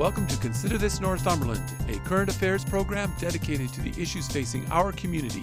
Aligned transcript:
welcome 0.00 0.26
to 0.26 0.36
Consider 0.38 0.78
This 0.78 0.98
Northumberland, 0.98 1.74
a 1.90 1.98
current 2.08 2.30
affairs 2.30 2.64
program 2.64 3.12
dedicated 3.18 3.70
to 3.74 3.82
the 3.82 3.90
issues 4.00 4.26
facing 4.26 4.64
our 4.70 4.92
community. 4.92 5.42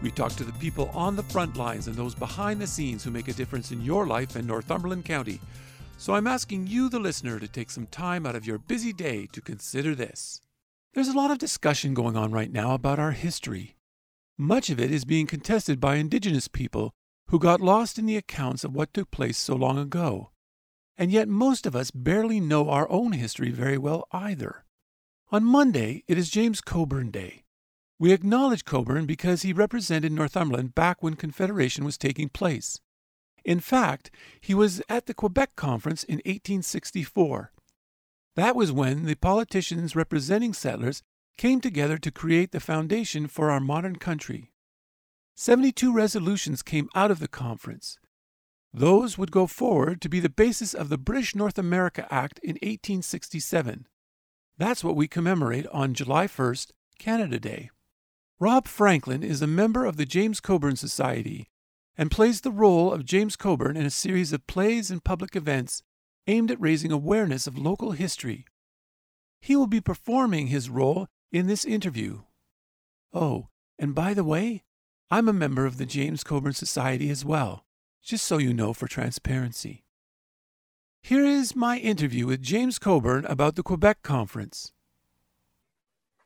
We 0.00 0.10
talk 0.10 0.32
to 0.36 0.42
the 0.42 0.54
people 0.54 0.90
on 0.94 1.16
the 1.16 1.22
front 1.24 1.58
lines 1.58 1.86
and 1.86 1.94
those 1.94 2.14
behind 2.14 2.62
the 2.62 2.66
scenes 2.66 3.04
who 3.04 3.10
make 3.10 3.28
a 3.28 3.34
difference 3.34 3.72
in 3.72 3.82
your 3.82 4.06
life 4.06 4.36
in 4.36 4.46
Northumberland 4.46 5.04
County. 5.04 5.38
So 5.98 6.14
I'm 6.14 6.26
asking 6.26 6.66
you, 6.66 6.88
the 6.88 6.98
listener, 6.98 7.38
to 7.40 7.46
take 7.46 7.70
some 7.70 7.88
time 7.88 8.24
out 8.24 8.34
of 8.34 8.46
your 8.46 8.56
busy 8.56 8.94
day 8.94 9.28
to 9.32 9.42
consider 9.42 9.94
this. 9.94 10.40
There's 10.94 11.08
a 11.08 11.16
lot 11.16 11.30
of 11.30 11.36
discussion 11.36 11.92
going 11.92 12.16
on 12.16 12.32
right 12.32 12.50
now 12.50 12.72
about 12.72 12.98
our 12.98 13.12
history. 13.12 13.76
Much 14.38 14.70
of 14.70 14.80
it 14.80 14.90
is 14.90 15.04
being 15.04 15.26
contested 15.26 15.78
by 15.78 15.96
Indigenous 15.96 16.48
people 16.48 16.90
who 17.28 17.38
got 17.38 17.60
lost 17.60 17.98
in 17.98 18.06
the 18.06 18.16
accounts 18.16 18.64
of 18.64 18.74
what 18.74 18.94
took 18.94 19.10
place 19.10 19.36
so 19.36 19.54
long 19.54 19.76
ago 19.76 20.30
and 21.00 21.10
yet 21.10 21.28
most 21.28 21.64
of 21.64 21.74
us 21.74 21.90
barely 21.90 22.40
know 22.40 22.68
our 22.68 22.88
own 22.90 23.12
history 23.12 23.50
very 23.50 23.78
well 23.78 24.06
either. 24.12 24.66
On 25.32 25.42
Monday, 25.42 26.04
it 26.06 26.18
is 26.18 26.28
James 26.28 26.60
Cockburn 26.60 27.10
Day. 27.10 27.44
We 27.98 28.12
acknowledge 28.12 28.66
Cockburn 28.66 29.06
because 29.06 29.40
he 29.40 29.54
represented 29.54 30.12
Northumberland 30.12 30.74
back 30.74 31.02
when 31.02 31.14
Confederation 31.14 31.86
was 31.86 31.96
taking 31.96 32.28
place. 32.28 32.80
In 33.46 33.60
fact, 33.60 34.10
he 34.42 34.52
was 34.52 34.82
at 34.90 35.06
the 35.06 35.14
Quebec 35.14 35.56
Conference 35.56 36.04
in 36.04 36.16
1864. 36.16 37.50
That 38.36 38.54
was 38.54 38.70
when 38.70 39.06
the 39.06 39.14
politicians 39.14 39.96
representing 39.96 40.52
settlers 40.52 41.02
came 41.38 41.62
together 41.62 41.96
to 41.96 42.10
create 42.10 42.52
the 42.52 42.60
foundation 42.60 43.26
for 43.26 43.50
our 43.50 43.60
modern 43.60 43.96
country. 43.96 44.52
72 45.34 45.94
resolutions 45.94 46.62
came 46.62 46.90
out 46.94 47.10
of 47.10 47.20
the 47.20 47.28
conference. 47.28 47.98
Those 48.72 49.18
would 49.18 49.32
go 49.32 49.46
forward 49.46 50.00
to 50.00 50.08
be 50.08 50.20
the 50.20 50.28
basis 50.28 50.74
of 50.74 50.88
the 50.88 50.98
British 50.98 51.34
North 51.34 51.58
America 51.58 52.06
Act 52.12 52.38
in 52.40 52.54
1867. 52.62 53.86
That's 54.58 54.84
what 54.84 54.94
we 54.94 55.08
commemorate 55.08 55.66
on 55.68 55.94
July 55.94 56.26
1st, 56.26 56.70
Canada 56.98 57.40
Day. 57.40 57.70
Rob 58.38 58.68
Franklin 58.68 59.22
is 59.22 59.42
a 59.42 59.46
member 59.46 59.84
of 59.84 59.96
the 59.96 60.06
James 60.06 60.40
Cockburn 60.40 60.76
Society 60.76 61.48
and 61.98 62.10
plays 62.10 62.40
the 62.40 62.52
role 62.52 62.92
of 62.92 63.04
James 63.04 63.36
Cockburn 63.36 63.76
in 63.76 63.84
a 63.84 63.90
series 63.90 64.32
of 64.32 64.46
plays 64.46 64.90
and 64.90 65.02
public 65.02 65.34
events 65.34 65.82
aimed 66.26 66.50
at 66.50 66.60
raising 66.60 66.92
awareness 66.92 67.46
of 67.46 67.58
local 67.58 67.90
history. 67.92 68.46
He 69.40 69.56
will 69.56 69.66
be 69.66 69.80
performing 69.80 70.46
his 70.46 70.70
role 70.70 71.08
in 71.32 71.48
this 71.48 71.64
interview. 71.64 72.20
Oh, 73.12 73.48
and 73.78 73.94
by 73.94 74.14
the 74.14 74.24
way, 74.24 74.62
I'm 75.10 75.28
a 75.28 75.32
member 75.32 75.66
of 75.66 75.76
the 75.76 75.86
James 75.86 76.22
Cockburn 76.22 76.52
Society 76.52 77.10
as 77.10 77.24
well 77.24 77.64
just 78.02 78.24
so 78.24 78.38
you 78.38 78.54
know 78.54 78.72
for 78.72 78.88
transparency. 78.88 79.84
Here 81.02 81.24
is 81.24 81.56
my 81.56 81.78
interview 81.78 82.26
with 82.26 82.42
James 82.42 82.78
Cockburn 82.78 83.24
about 83.26 83.56
the 83.56 83.62
Quebec 83.62 84.02
Conference. 84.02 84.72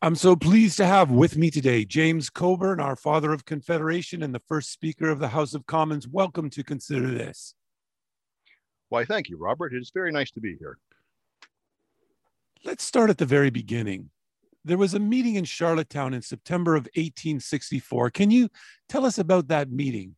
I'm 0.03 0.17
so 0.17 0.37
pleased 0.37 0.77
to 0.79 0.87
have 0.87 1.11
with 1.11 1.37
me 1.37 1.51
today 1.51 1.85
James 1.85 2.29
Cockburn, 2.29 2.81
our 2.81 2.97
father 2.97 3.33
of 3.33 3.45
Confederation 3.45 4.23
and 4.23 4.35
the 4.35 4.43
first 4.47 4.71
Speaker 4.71 5.09
of 5.09 5.19
the 5.19 5.29
House 5.29 5.55
of 5.55 5.67
Commons. 5.67 6.07
Welcome 6.07 6.51
to 6.51 6.63
Consider 6.63 7.11
This. 7.11 7.55
Why, 8.91 9.05
thank 9.05 9.29
you, 9.29 9.39
Robert. 9.39 9.73
It 9.73 9.79
is 9.79 9.91
very 9.95 10.13
nice 10.13 10.31
to 10.33 10.41
be 10.41 10.57
here. 10.59 10.79
Let's 12.65 12.85
start 12.85 13.11
at 13.11 13.19
the 13.19 13.27
very 13.27 13.51
beginning. 13.51 14.11
There 14.65 14.79
was 14.79 14.95
a 14.95 14.99
meeting 14.99 15.37
in 15.37 15.45
Charlottetown 15.45 16.15
in 16.15 16.23
September 16.23 16.75
of 16.75 16.85
1864. 16.95 18.11
Can 18.11 18.31
you 18.31 18.49
tell 18.89 19.05
us 19.07 19.19
about 19.19 19.49
that 19.49 19.71
meeting? 19.71 20.17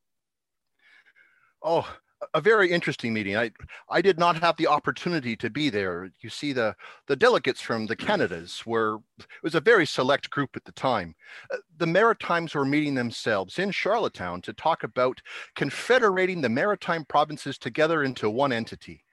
Oh, 1.67 1.85
a 2.33 2.41
very 2.41 2.71
interesting 2.71 3.13
meeting. 3.13 3.37
I 3.37 3.51
I 3.91 4.01
did 4.01 4.21
not 4.21 4.41
have 4.41 4.57
the 4.57 4.69
opportunity 4.69 5.37
to 5.37 5.51
be 5.51 5.69
there. 5.69 6.13
You 6.21 6.31
see, 6.31 6.53
the 6.53 6.77
the 7.09 7.17
delegates 7.17 7.61
from 7.61 7.87
the 7.87 7.97
Canadas 7.97 8.65
were 8.65 8.99
it 9.19 9.43
was 9.43 9.57
a 9.57 9.61
very 9.61 9.85
select 9.85 10.31
group 10.31 10.51
at 10.55 10.65
the 10.65 10.73
time. 10.73 11.17
Uh, 11.53 11.57
the 11.77 11.87
Maritimes 11.89 12.55
were 12.55 12.65
meeting 12.65 12.95
themselves 12.95 13.59
in 13.59 13.73
Charlottetown 13.73 14.41
to 14.43 14.53
talk 14.53 14.85
about 14.85 15.21
confederating 15.57 16.41
the 16.41 16.49
maritime 16.49 17.05
provinces 17.05 17.59
together 17.59 18.05
into 18.05 18.31
one 18.31 18.53
entity. 18.53 19.05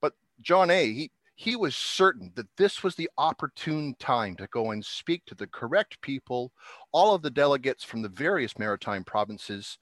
But 0.00 0.14
John 0.42 0.70
A. 0.70 0.92
he 0.92 1.12
he 1.36 1.56
was 1.56 1.76
certain 1.76 2.32
that 2.34 2.54
this 2.58 2.82
was 2.82 2.96
the 2.96 3.08
opportune 3.16 3.94
time 3.98 4.36
to 4.36 4.46
go 4.48 4.72
and 4.72 4.84
speak 4.84 5.24
to 5.24 5.34
the 5.34 5.46
correct 5.46 6.00
people, 6.02 6.52
all 6.92 7.14
of 7.14 7.22
the 7.22 7.30
delegates 7.30 7.82
from 7.82 8.02
the 8.02 8.10
various 8.10 8.58
maritime 8.58 9.04
provinces 9.04 9.78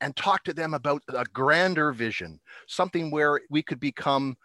and 0.00 0.14
talk 0.16 0.44
to 0.44 0.52
them 0.52 0.74
about 0.74 1.02
a 1.08 1.24
grander 1.32 1.92
vision, 1.92 2.40
something 2.66 3.10
where 3.10 3.40
we 3.50 3.62
could 3.62 3.80
become 3.80 4.36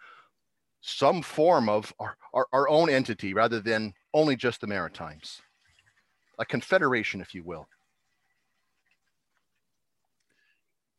some 0.80 1.22
form 1.22 1.68
of 1.68 1.92
our, 1.98 2.16
our, 2.34 2.46
our, 2.52 2.68
own 2.68 2.90
entity 2.90 3.34
rather 3.34 3.60
than 3.60 3.92
only 4.14 4.34
just 4.34 4.60
the 4.60 4.66
Maritimes, 4.66 5.40
a 6.38 6.44
confederation, 6.44 7.20
if 7.20 7.34
you 7.34 7.44
will. 7.44 7.68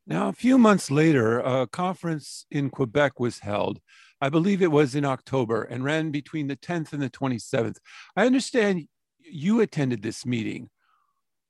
Now, 0.05 0.29
a 0.29 0.33
few 0.33 0.57
months 0.57 0.91
later, 0.91 1.39
a 1.39 1.67
conference 1.67 2.45
in 2.51 2.69
Quebec 2.69 3.19
was 3.19 3.39
held. 3.39 3.79
I 4.19 4.29
believe 4.29 4.61
it 4.61 4.71
was 4.71 4.95
in 4.95 5.05
October 5.05 5.63
and 5.63 5.83
ran 5.83 6.11
between 6.11 6.47
the 6.47 6.57
10th 6.57 6.93
and 6.93 7.01
the 7.01 7.09
27th. 7.09 7.77
I 8.15 8.25
understand 8.25 8.87
you 9.19 9.61
attended 9.61 10.01
this 10.01 10.25
meeting. 10.25 10.69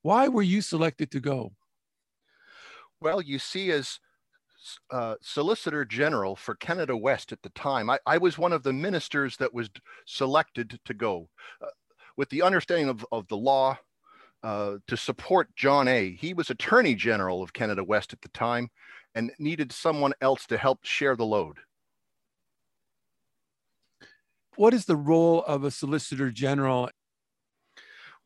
Why 0.01 0.27
were 0.27 0.43
you 0.43 0.61
selected 0.61 1.11
to 1.11 1.19
go? 1.19 1.53
Well, 3.03 3.21
you 3.21 3.37
see, 3.37 3.69
as 3.69 3.99
uh, 4.89 5.15
Solicitor 5.21 5.83
General 5.83 6.37
for 6.37 6.55
Canada 6.55 6.95
West 6.95 7.33
at 7.33 7.41
the 7.41 7.49
time, 7.49 7.89
I, 7.89 7.99
I, 8.05 8.17
was 8.17 8.37
one 8.37 8.53
of 8.53 8.63
the 8.63 8.71
ministers 8.71 9.35
that 9.37 9.53
was 9.53 9.69
selected 10.05 10.79
to 10.85 10.93
go 10.93 11.27
uh, 11.61 11.67
with 12.15 12.29
the 12.29 12.41
understanding 12.41 12.87
of, 12.87 13.05
of 13.11 13.27
the 13.27 13.35
law 13.35 13.77
uh, 14.41 14.75
to 14.87 14.95
support 14.95 15.53
John 15.53 15.89
A. 15.89 16.11
He 16.11 16.33
was 16.33 16.49
Attorney 16.49 16.95
General 16.95 17.43
of 17.43 17.51
Canada 17.51 17.83
West 17.83 18.13
at 18.13 18.21
the 18.21 18.29
time 18.29 18.69
and 19.13 19.33
needed 19.37 19.73
someone 19.73 20.13
else 20.21 20.45
to 20.45 20.57
help 20.57 20.85
share 20.85 21.17
the 21.17 21.25
load. 21.25 21.57
What 24.55 24.73
is 24.73 24.85
the 24.85 24.95
role 24.95 25.43
of 25.43 25.65
a 25.65 25.71
Solicitor 25.71 26.31
General 26.31 26.89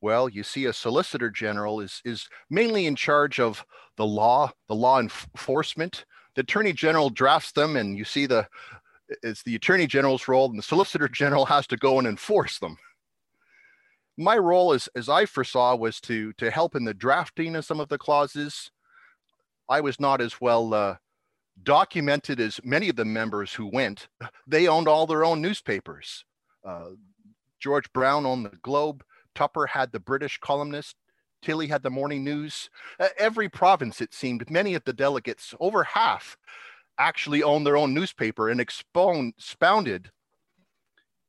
well, 0.02 0.30
you 0.30 0.44
see, 0.44 0.66
a 0.66 0.74
solicitor 0.74 1.30
general 1.30 1.80
is 1.80 2.02
is 2.06 2.30
mainly 2.50 2.86
in 2.86 2.96
charge 2.96 3.40
of 3.40 3.66
the 3.98 4.06
law, 4.06 4.52
the 4.68 4.76
law 4.76 5.00
enforcement. 5.00 6.06
The 6.36 6.42
attorney 6.42 6.74
general 6.74 7.10
drafts 7.10 7.52
them, 7.52 7.76
and 7.76 7.98
you 7.98 8.06
see 8.06 8.28
the 8.28 8.48
it's 9.24 9.44
the 9.44 9.56
attorney 9.56 9.88
general's 9.88 10.28
role, 10.28 10.50
and 10.50 10.58
the 10.58 10.64
solicitor 10.64 11.08
general 11.12 11.46
has 11.46 11.66
to 11.68 11.78
go 11.78 11.98
and 11.98 12.08
enforce 12.08 12.60
them. 12.60 12.78
My 14.18 14.38
role, 14.38 14.74
as 14.74 14.88
as 14.96 15.10
I 15.10 15.26
foresaw, 15.26 15.76
was 15.76 16.00
to 16.02 16.34
to 16.34 16.52
help 16.52 16.76
in 16.76 16.84
the 16.84 16.94
drafting 16.94 17.56
of 17.56 17.66
some 17.66 17.80
of 17.80 17.90
the 17.90 17.98
clauses. 17.98 18.72
I 19.70 19.82
was 19.82 20.00
not 20.00 20.22
as 20.22 20.40
well 20.40 20.74
uh, 20.74 20.96
documented 21.64 22.40
as 22.40 22.60
many 22.64 22.90
of 22.90 22.96
the 22.96 23.06
members 23.06 23.54
who 23.54 23.66
went. 23.66 24.08
They 24.46 24.68
owned 24.68 24.88
all 24.88 25.08
their 25.08 25.26
own 25.26 25.42
newspapers. 25.42 26.24
Uh, 26.64 26.92
George 27.60 27.92
Brown 27.94 28.26
owned 28.26 28.46
the 28.46 28.58
Globe. 28.62 29.04
Tupper 29.38 29.68
had 29.68 29.92
the 29.92 30.00
British 30.00 30.40
Colonist. 30.40 30.96
Tilley 31.44 31.68
had 31.68 31.84
the 31.84 31.92
morning 31.92 32.24
news. 32.24 32.72
Uh, 33.00 33.10
every 33.20 33.48
province, 33.48 34.02
it 34.02 34.12
seemed, 34.12 34.50
many 34.50 34.74
of 34.74 34.84
the 34.84 34.94
delegates, 34.94 35.54
over 35.60 35.84
half, 35.84 36.36
actually 36.98 37.44
owned 37.44 37.64
their 37.64 37.78
own 37.78 37.94
newspaper 37.94 38.50
and 38.50 38.60
expounded 38.60 40.10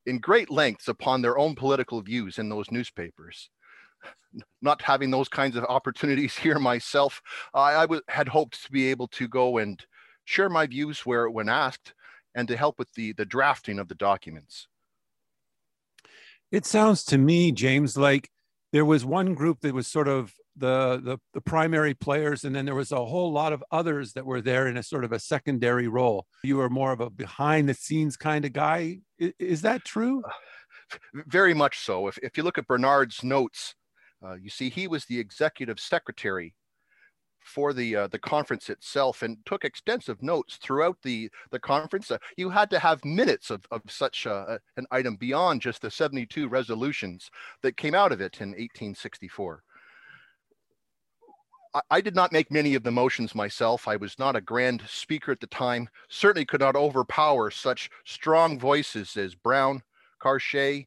in 0.07 0.17
great 0.17 0.49
lengths 0.49 0.87
upon 0.87 1.21
their 1.21 1.37
own 1.37 1.53
political 1.53 2.01
views 2.01 2.39
in 2.39 2.49
those 2.49 2.71
newspapers. 2.71 3.51
Not 4.59 4.81
having 4.81 5.11
those 5.11 5.29
kinds 5.29 5.55
of 5.55 5.65
opportunities 5.65 6.35
here 6.37 6.57
myself, 6.57 7.21
I, 7.53 7.75
I 7.75 7.81
w- 7.81 8.01
had 8.07 8.27
hoped 8.27 8.63
to 8.63 8.71
be 8.71 8.87
able 8.87 9.07
to 9.09 9.27
go 9.27 9.59
and 9.59 9.79
share 10.25 10.49
my 10.49 10.65
views 10.65 11.05
where 11.05 11.29
when 11.29 11.47
asked 11.47 11.93
and 12.33 12.47
to 12.47 12.57
help 12.57 12.79
with 12.79 12.91
the, 12.93 13.13
the 13.13 13.25
drafting 13.25 13.77
of 13.77 13.87
the 13.87 13.93
documents. 13.93 14.67
It 16.51 16.65
sounds 16.65 17.03
to 17.05 17.17
me, 17.17 17.51
James, 17.51 17.97
like 17.97 18.29
there 18.71 18.85
was 18.85 19.05
one 19.05 19.33
group 19.33 19.61
that 19.61 19.73
was 19.73 19.87
sort 19.87 20.07
of 20.07 20.33
the, 20.55 20.99
the, 21.03 21.17
the 21.33 21.41
primary 21.41 21.93
players, 21.93 22.43
and 22.43 22.55
then 22.55 22.65
there 22.65 22.75
was 22.75 22.91
a 22.91 23.05
whole 23.05 23.31
lot 23.31 23.53
of 23.53 23.63
others 23.71 24.13
that 24.13 24.25
were 24.25 24.41
there 24.41 24.67
in 24.67 24.77
a 24.77 24.83
sort 24.83 25.03
of 25.03 25.11
a 25.11 25.19
secondary 25.19 25.87
role. 25.87 26.25
You 26.43 26.57
were 26.57 26.69
more 26.69 26.91
of 26.91 26.99
a 26.99 27.09
behind 27.09 27.69
the 27.69 27.73
scenes 27.73 28.17
kind 28.17 28.45
of 28.45 28.53
guy. 28.53 28.99
Is, 29.17 29.33
is 29.39 29.61
that 29.61 29.85
true? 29.85 30.23
very 31.13 31.53
much 31.53 31.79
so. 31.79 32.07
If, 32.07 32.17
if 32.19 32.37
you 32.37 32.43
look 32.43 32.57
at 32.57 32.67
Bernard's 32.67 33.23
notes, 33.23 33.75
uh, 34.23 34.35
you 34.35 34.49
see 34.49 34.69
he 34.69 34.87
was 34.87 35.05
the 35.05 35.19
executive 35.19 35.79
secretary 35.79 36.53
for 37.43 37.73
the 37.73 37.95
uh, 37.95 38.07
the 38.07 38.19
conference 38.19 38.69
itself 38.69 39.21
and 39.21 39.37
took 39.45 39.65
extensive 39.65 40.21
notes 40.21 40.57
throughout 40.57 40.97
the 41.03 41.29
the 41.51 41.59
conference. 41.59 42.11
Uh, 42.11 42.17
you 42.37 42.49
had 42.49 42.69
to 42.69 42.79
have 42.79 43.03
minutes 43.03 43.49
of, 43.49 43.65
of 43.71 43.81
such 43.87 44.27
uh, 44.27 44.57
an 44.77 44.85
item 44.91 45.15
beyond 45.15 45.61
just 45.61 45.81
the 45.81 45.91
72 45.91 46.47
resolutions 46.47 47.29
that 47.61 47.77
came 47.77 47.95
out 47.95 48.11
of 48.11 48.21
it 48.21 48.41
in 48.41 48.49
1864. 48.49 49.63
I, 51.73 51.81
I 51.89 52.01
did 52.01 52.15
not 52.15 52.31
make 52.31 52.51
many 52.51 52.75
of 52.75 52.83
the 52.83 52.91
motions 52.91 53.35
myself. 53.35 53.87
I 53.87 53.95
was 53.95 54.17
not 54.19 54.35
a 54.35 54.41
grand 54.41 54.83
speaker 54.87 55.31
at 55.31 55.39
the 55.39 55.47
time. 55.47 55.89
Certainly 56.09 56.45
could 56.45 56.61
not 56.61 56.75
overpower 56.75 57.51
such 57.51 57.89
strong 58.05 58.59
voices 58.59 59.15
as 59.17 59.35
Brown, 59.35 59.81
Cartier, 60.19 60.85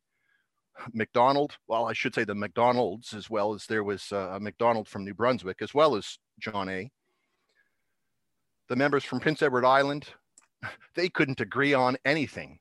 McDonald. 0.93 1.56
Well, 1.69 1.87
I 1.87 1.93
should 1.93 2.14
say 2.14 2.25
the 2.25 2.34
McDonalds, 2.34 3.14
as 3.14 3.31
well 3.31 3.55
as 3.55 3.66
there 3.66 3.84
was 3.84 4.10
uh, 4.12 4.32
a 4.34 4.40
McDonald 4.40 4.88
from 4.88 5.05
New 5.05 5.14
Brunswick, 5.14 5.62
as 5.62 5.75
well 5.75 5.94
as 5.96 6.19
John 6.42 6.68
A. 6.68 6.90
The 8.68 8.76
members 8.76 9.04
from 9.04 9.20
Prince 9.20 9.42
Edward 9.42 9.64
Island, 9.64 10.06
they 10.94 11.08
couldn't 11.08 11.40
agree 11.40 11.74
on 11.74 11.96
anything. 12.04 12.58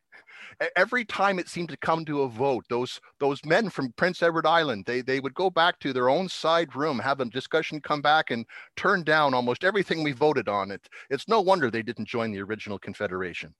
Every 0.75 1.06
time 1.06 1.39
it 1.39 1.50
seemed 1.50 1.69
to 1.69 1.78
come 1.78 2.06
to 2.06 2.22
a 2.22 2.30
vote, 2.30 2.66
those 2.69 3.00
those 3.19 3.44
men 3.45 3.69
from 3.69 3.94
Prince 3.94 4.22
Edward 4.22 4.45
Island, 4.45 4.86
they 4.86 5.01
they 5.01 5.19
would 5.19 5.33
go 5.33 5.50
back 5.50 5.80
to 5.80 5.94
their 5.94 6.10
own 6.10 6.30
side 6.30 6.75
room, 6.75 7.00
have 7.00 7.19
a 7.19 7.25
discussion, 7.25 7.81
come 7.81 8.01
back 8.01 8.31
and 8.31 8.45
turn 8.75 9.04
down 9.04 9.33
almost 9.33 9.63
everything 9.63 10.04
we 10.04 10.12
voted 10.12 10.48
on. 10.48 10.69
It 10.69 10.88
it's 11.10 11.27
no 11.27 11.42
wonder 11.42 11.72
they 11.72 11.81
didn't 11.81 12.07
join 12.07 12.31
the 12.31 12.42
original 12.42 12.77
Confederation 12.77 13.56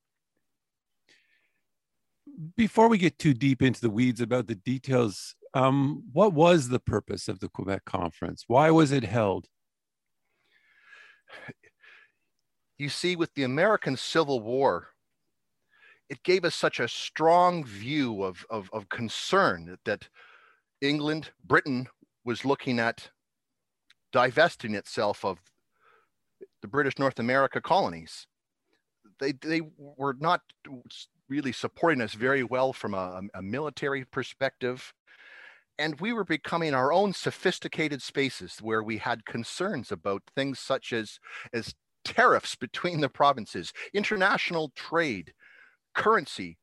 before 2.56 2.88
we 2.88 2.98
get 2.98 3.20
too 3.20 3.34
deep 3.34 3.62
into 3.62 3.82
the 3.82 3.90
weeds 3.90 4.22
about 4.22 4.48
the 4.48 4.56
details, 4.56 5.36
um, 5.54 6.04
what 6.12 6.34
was 6.34 6.70
the 6.70 6.80
purpose 6.80 7.28
of 7.28 7.40
the 7.40 7.50
Quebec 7.50 7.86
Conference? 7.86 8.44
Why 8.48 8.72
was 8.72 8.92
it 8.92 9.04
held? 9.04 9.48
You 12.78 12.90
see, 12.90 13.16
with 13.16 13.34
the 13.36 13.44
American 13.44 13.96
Civil 13.96 14.40
War, 14.40 14.88
it 16.10 16.24
gave 16.24 16.44
us 16.44 16.56
such 16.56 16.80
a 16.80 16.88
strong 16.88 17.64
view 17.64 18.24
of, 18.24 18.46
of, 18.50 18.70
of 18.74 18.90
concern 18.90 19.78
that, 19.86 20.10
England, 20.82 21.30
Britain 21.46 21.88
was 22.26 22.44
looking 22.44 22.80
at 22.80 23.12
divesting 24.12 24.74
itself 24.74 25.24
of 25.24 25.40
the 26.62 26.68
British 26.68 26.98
North 26.98 27.20
America 27.20 27.62
colonies. 27.62 28.28
They, 29.20 29.34
they 29.34 29.62
were 29.78 30.16
not 30.20 30.42
really 31.30 31.52
supporting 31.52 32.02
us 32.02 32.14
very 32.14 32.44
well 32.44 32.74
from 32.74 32.94
a, 32.94 33.22
a 33.36 33.42
military 33.42 34.06
perspective. 34.06 34.92
And 35.82 36.00
we 36.00 36.14
were 36.14 36.24
becoming 36.24 36.76
our 36.76 36.94
own 36.94 37.12
sophisticated 37.12 38.04
spaces 38.04 38.60
where 38.62 38.84
we 38.84 39.00
had 39.00 39.26
concerns 39.26 39.92
about 39.92 40.22
things 40.36 40.60
such 40.60 40.94
as, 40.94 41.20
as 41.54 41.74
tariffs 42.06 42.56
between 42.56 43.02
the 43.02 43.10
provinces, 43.10 43.74
international 43.92 44.72
trade, 44.76 45.34
currency, 45.96 46.60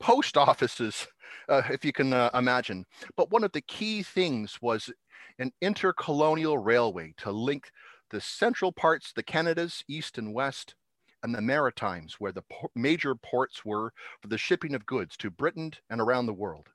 post 0.00 0.38
offices, 0.38 1.06
uh, 1.50 1.60
if 1.68 1.84
you 1.84 1.92
can 1.92 2.14
uh, 2.14 2.30
imagine. 2.32 2.86
But 3.18 3.30
one 3.30 3.44
of 3.44 3.52
the 3.52 3.60
key 3.60 4.02
things 4.02 4.56
was 4.62 4.90
an 5.38 5.52
intercolonial 5.60 6.56
railway 6.56 7.12
to 7.18 7.32
link 7.32 7.70
the 8.10 8.20
central 8.22 8.72
parts, 8.72 9.12
the 9.12 9.22
Canadas, 9.22 9.84
east 9.88 10.16
and 10.16 10.32
west, 10.32 10.74
and 11.22 11.34
the 11.34 11.42
Maritimes, 11.42 12.14
where 12.18 12.32
the 12.32 12.44
major 12.74 13.14
ports 13.14 13.62
were 13.62 13.92
for 14.22 14.28
the 14.28 14.38
shipping 14.38 14.74
of 14.74 14.86
goods 14.86 15.18
to 15.18 15.30
Britain 15.30 15.72
and 15.90 16.00
around 16.00 16.24
the 16.24 16.32
world. 16.32 16.70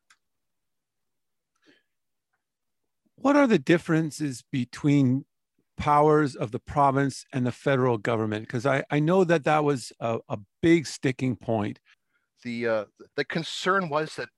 What 3.21 3.36
are 3.36 3.48
the 3.48 3.60
differences 3.60 4.44
between 4.51 5.25
powers 5.77 6.36
of 6.36 6.51
the 6.51 6.60
province 6.60 7.25
and 7.33 7.45
the 7.45 7.51
federal 7.51 7.98
government? 7.98 8.48
Because 8.48 8.66
I, 8.66 8.83
I 8.89 9.00
know 9.00 9.24
that 9.24 9.44
that 9.44 9.63
was 9.63 9.92
a, 10.00 10.19
a 10.30 10.38
big 10.62 10.88
sticking 10.88 11.36
point. 11.36 11.80
The, 12.44 12.68
uh, 12.68 12.86
the 13.16 13.25
concern 13.25 13.89
was 13.89 14.16
that, 14.16 14.30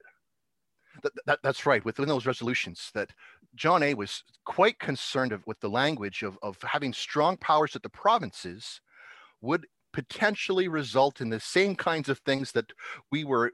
that, 1.04 1.14
that, 1.26 1.40
that's 1.44 1.66
right, 1.66 1.86
within 1.86 2.08
those 2.08 2.26
resolutions, 2.26 2.90
that 2.96 3.12
John 3.56 3.84
A 3.84 3.94
was 3.94 4.24
quite 4.46 4.80
concerned 4.80 5.32
of, 5.32 5.46
with 5.46 5.60
the 5.60 5.70
language 5.70 6.24
of, 6.24 6.38
of 6.42 6.58
having 6.64 6.94
strong 6.94 7.38
powers 7.38 7.76
at 7.76 7.84
the 7.84 7.90
provinces 7.90 8.82
would 9.42 9.68
potentially 9.94 10.68
result 10.68 11.22
in 11.22 11.30
the 11.30 11.40
same 11.40 11.76
kinds 11.76 12.10
of 12.10 12.18
things 12.20 12.52
that 12.54 12.72
we 13.12 13.24
were 13.24 13.52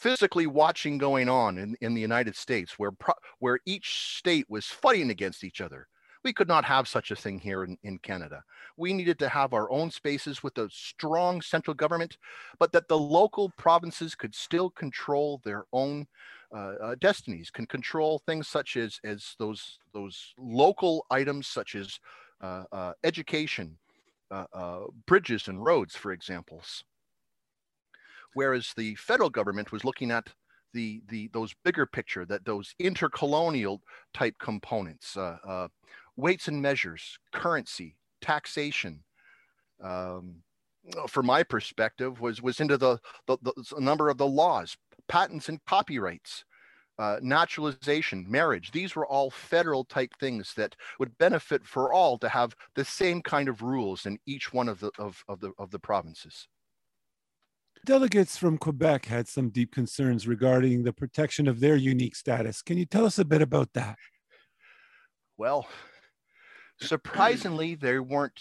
physically 0.00 0.46
watching 0.46 0.96
going 0.98 1.28
on 1.28 1.58
in, 1.58 1.76
in 1.80 1.94
the 1.94 2.00
United 2.00 2.34
States, 2.34 2.78
where, 2.78 2.92
pro- 2.92 3.14
where 3.38 3.60
each 3.66 4.16
state 4.16 4.46
was 4.48 4.66
fighting 4.66 5.10
against 5.10 5.44
each 5.44 5.60
other. 5.60 5.86
We 6.24 6.32
could 6.32 6.48
not 6.48 6.64
have 6.64 6.88
such 6.88 7.10
a 7.10 7.16
thing 7.16 7.38
here 7.38 7.64
in, 7.64 7.78
in 7.82 7.98
Canada. 7.98 8.42
We 8.76 8.92
needed 8.92 9.18
to 9.20 9.28
have 9.28 9.54
our 9.54 9.70
own 9.70 9.90
spaces 9.90 10.42
with 10.42 10.58
a 10.58 10.68
strong 10.70 11.40
central 11.40 11.74
government, 11.74 12.18
but 12.58 12.72
that 12.72 12.88
the 12.88 12.98
local 12.98 13.50
provinces 13.56 14.14
could 14.14 14.34
still 14.34 14.70
control 14.70 15.40
their 15.44 15.64
own 15.72 16.06
uh, 16.54 16.74
uh, 16.82 16.94
destinies, 17.00 17.50
can 17.50 17.66
control 17.66 18.20
things 18.26 18.48
such 18.48 18.76
as, 18.76 18.98
as 19.04 19.34
those, 19.38 19.78
those 19.94 20.34
local 20.38 21.06
items 21.10 21.46
such 21.46 21.74
as 21.74 21.98
uh, 22.42 22.64
uh 22.72 22.92
education, 23.04 23.76
uh, 24.30 24.46
uh, 24.52 24.80
bridges 25.06 25.48
and 25.48 25.62
roads, 25.64 25.94
for 25.94 26.12
examples. 26.12 26.84
Whereas 28.34 28.72
the 28.76 28.94
federal 28.96 29.30
government 29.30 29.72
was 29.72 29.84
looking 29.84 30.10
at 30.10 30.28
the, 30.72 31.02
the 31.08 31.28
those 31.32 31.54
bigger 31.64 31.86
picture, 31.86 32.24
that 32.26 32.44
those 32.44 32.74
intercolonial 32.80 33.80
type 34.14 34.36
components, 34.38 35.16
uh, 35.16 35.38
uh, 35.46 35.68
weights 36.16 36.48
and 36.48 36.62
measures, 36.62 37.18
currency, 37.32 37.96
taxation. 38.20 39.02
Um, 39.82 40.36
from 41.08 41.26
my 41.26 41.42
perspective, 41.42 42.20
was 42.20 42.40
was 42.40 42.60
into 42.60 42.78
the, 42.78 42.98
the, 43.26 43.36
the 43.42 43.80
number 43.80 44.08
of 44.08 44.18
the 44.18 44.26
laws, 44.26 44.76
patents 45.08 45.48
and 45.48 45.62
copyrights, 45.66 46.44
uh, 47.00 47.18
naturalization, 47.22 48.26
marriage, 48.28 48.70
these 48.72 48.94
were 48.94 49.06
all 49.06 49.30
federal 49.30 49.84
type 49.84 50.12
things 50.20 50.52
that 50.54 50.76
would 50.98 51.16
benefit 51.16 51.64
for 51.64 51.94
all 51.94 52.18
to 52.18 52.28
have 52.28 52.54
the 52.74 52.84
same 52.84 53.22
kind 53.22 53.48
of 53.48 53.62
rules 53.62 54.04
in 54.04 54.18
each 54.26 54.52
one 54.52 54.68
of 54.68 54.78
the, 54.80 54.90
of, 54.98 55.24
of 55.26 55.40
the, 55.40 55.50
of 55.58 55.70
the 55.70 55.78
provinces. 55.78 56.46
Delegates 57.86 58.36
from 58.36 58.58
Quebec 58.58 59.06
had 59.06 59.26
some 59.26 59.48
deep 59.48 59.72
concerns 59.72 60.28
regarding 60.28 60.82
the 60.82 60.92
protection 60.92 61.48
of 61.48 61.60
their 61.60 61.76
unique 61.76 62.14
status. 62.14 62.60
Can 62.62 62.76
you 62.76 62.84
tell 62.84 63.06
us 63.06 63.18
a 63.18 63.24
bit 63.24 63.40
about 63.40 63.72
that? 63.72 63.96
Well, 65.38 65.66
surprisingly, 66.78 67.74
they 67.74 67.98
weren't 67.98 68.38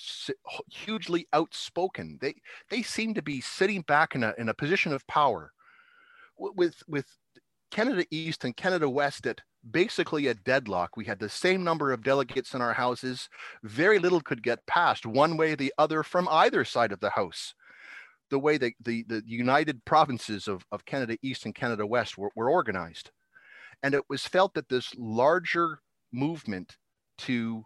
hugely 0.70 1.28
outspoken. 1.32 2.18
They 2.20 2.36
they 2.70 2.82
seemed 2.82 3.16
to 3.16 3.22
be 3.22 3.40
sitting 3.40 3.82
back 3.84 4.16
in 4.16 4.24
a 4.24 4.34
in 4.38 4.50
a 4.50 4.54
position 4.54 4.92
of 4.92 5.08
power, 5.08 5.54
with 6.38 6.84
with 6.88 7.06
Canada 7.72 8.06
East 8.12 8.44
and 8.44 8.58
Canada 8.58 8.90
West 8.90 9.26
at 9.26 9.42
basically 9.72 10.28
a 10.28 10.34
deadlock. 10.34 10.98
We 10.98 11.06
had 11.06 11.20
the 11.20 11.30
same 11.30 11.64
number 11.64 11.94
of 11.94 12.04
delegates 12.04 12.54
in 12.54 12.62
our 12.62 12.74
houses. 12.74 13.30
Very 13.64 14.00
little 14.00 14.22
could 14.22 14.44
get 14.44 14.66
passed 14.66 15.06
one 15.06 15.38
way 15.38 15.54
or 15.54 15.56
the 15.56 15.74
other 15.78 16.04
from 16.04 16.28
either 16.30 16.66
side 16.66 16.92
of 16.92 17.00
the 17.00 17.12
House. 17.12 17.54
The 18.30 18.40
way 18.40 18.58
the, 18.58 18.74
the, 18.82 19.04
the 19.08 19.24
united 19.26 19.84
provinces 19.86 20.48
of, 20.48 20.66
of 20.72 20.86
Canada 20.86 21.18
East 21.22 21.46
and 21.46 21.56
Canada 21.56 21.86
West 21.86 22.18
were, 22.18 22.32
were 22.36 22.50
organized. 22.50 23.12
And 23.82 23.94
it 23.94 24.04
was 24.10 24.26
felt 24.26 24.54
that 24.54 24.70
this 24.70 24.94
larger 24.98 25.80
movement 26.12 26.78
to 27.20 27.66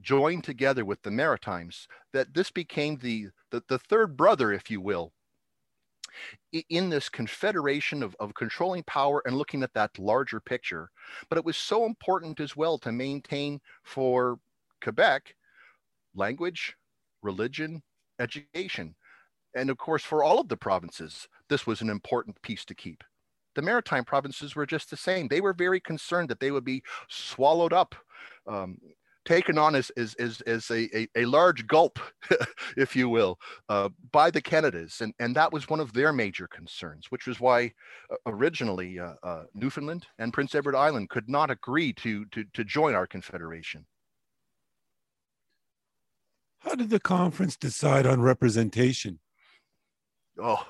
join 0.00 0.42
together 0.42 0.84
with 0.84 1.00
the 1.02 1.10
Maritimes, 1.10 1.88
that 2.12 2.34
this 2.34 2.50
became 2.50 2.96
the, 2.98 3.28
the, 3.50 3.62
the 3.68 3.78
third 3.78 4.16
brother, 4.16 4.52
if 4.52 4.70
you 4.70 4.80
will, 4.80 5.12
in 6.68 6.90
this 6.90 7.08
confederation 7.08 8.02
of, 8.02 8.14
of 8.20 8.34
controlling 8.34 8.82
power 8.84 9.22
and 9.24 9.36
looking 9.36 9.62
at 9.62 9.74
that 9.74 9.98
larger 9.98 10.40
picture. 10.40 10.90
But 11.28 11.38
it 11.38 11.44
was 11.44 11.56
so 11.56 11.86
important 11.86 12.40
as 12.40 12.56
well 12.56 12.78
to 12.78 12.92
maintain 12.92 13.60
for 13.82 14.38
Quebec 14.82 15.34
language, 16.14 16.76
religion, 17.22 17.82
education. 18.20 18.94
And 19.54 19.70
of 19.70 19.78
course, 19.78 20.02
for 20.02 20.22
all 20.22 20.40
of 20.40 20.48
the 20.48 20.56
provinces, 20.56 21.28
this 21.48 21.66
was 21.66 21.80
an 21.80 21.90
important 21.90 22.40
piece 22.42 22.64
to 22.66 22.74
keep. 22.74 23.04
The 23.54 23.62
maritime 23.62 24.04
provinces 24.04 24.56
were 24.56 24.66
just 24.66 24.90
the 24.90 24.96
same. 24.96 25.28
They 25.28 25.40
were 25.40 25.52
very 25.52 25.80
concerned 25.80 26.28
that 26.30 26.40
they 26.40 26.50
would 26.50 26.64
be 26.64 26.82
swallowed 27.08 27.72
up 27.72 27.94
um, 28.48 28.78
taken 29.24 29.58
on 29.58 29.74
as, 29.74 29.90
as, 29.96 30.14
as, 30.14 30.40
as 30.42 30.70
a, 30.70 30.88
a, 30.96 31.08
a 31.16 31.24
large 31.24 31.66
gulp, 31.66 31.98
if 32.76 32.94
you 32.94 33.08
will, 33.08 33.38
uh, 33.68 33.88
by 34.12 34.30
the 34.30 34.40
Canadas. 34.40 35.00
And, 35.00 35.14
and 35.18 35.34
that 35.36 35.52
was 35.52 35.68
one 35.68 35.80
of 35.80 35.92
their 35.92 36.12
major 36.12 36.46
concerns, 36.46 37.06
which 37.10 37.26
was 37.26 37.40
why 37.40 37.72
uh, 38.10 38.16
originally 38.26 38.98
uh, 38.98 39.14
uh, 39.22 39.44
Newfoundland 39.54 40.06
and 40.18 40.32
Prince 40.32 40.54
Edward 40.54 40.76
Island 40.76 41.10
could 41.10 41.28
not 41.28 41.50
agree 41.50 41.92
to, 41.94 42.24
to, 42.26 42.44
to 42.52 42.64
join 42.64 42.94
our 42.94 43.06
confederation. 43.06 43.86
How 46.60 46.74
did 46.74 46.90
the 46.90 47.00
conference 47.00 47.56
decide 47.56 48.06
on 48.06 48.22
representation? 48.22 49.20
Oh, 50.40 50.66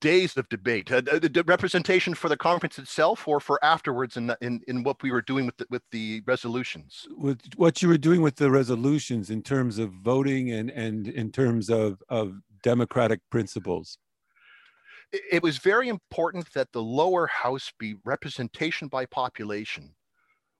days 0.00 0.36
of 0.36 0.48
debate. 0.48 0.90
Uh, 0.90 1.00
the, 1.00 1.28
the, 1.32 1.44
representation 1.44 2.14
for 2.14 2.28
the 2.28 2.36
conference 2.36 2.78
itself, 2.78 3.26
or 3.28 3.40
for 3.40 3.62
afterwards, 3.64 4.16
in, 4.16 4.34
in 4.40 4.60
in 4.68 4.82
what 4.82 5.02
we 5.02 5.10
were 5.10 5.22
doing 5.22 5.46
with 5.46 5.56
the, 5.56 5.66
with 5.70 5.82
the 5.90 6.22
resolutions. 6.26 7.06
With 7.16 7.40
what 7.56 7.82
you 7.82 7.88
were 7.88 7.98
doing 7.98 8.22
with 8.22 8.36
the 8.36 8.50
resolutions 8.50 9.30
in 9.30 9.42
terms 9.42 9.78
of 9.78 9.92
voting 9.92 10.50
and 10.50 10.70
and 10.70 11.08
in 11.08 11.30
terms 11.30 11.70
of 11.70 12.02
of 12.08 12.34
democratic 12.62 13.20
principles. 13.30 13.98
It, 15.12 15.22
it 15.32 15.42
was 15.42 15.58
very 15.58 15.88
important 15.88 16.52
that 16.54 16.72
the 16.72 16.82
lower 16.82 17.26
house 17.26 17.72
be 17.78 17.96
representation 18.04 18.88
by 18.88 19.06
population, 19.06 19.94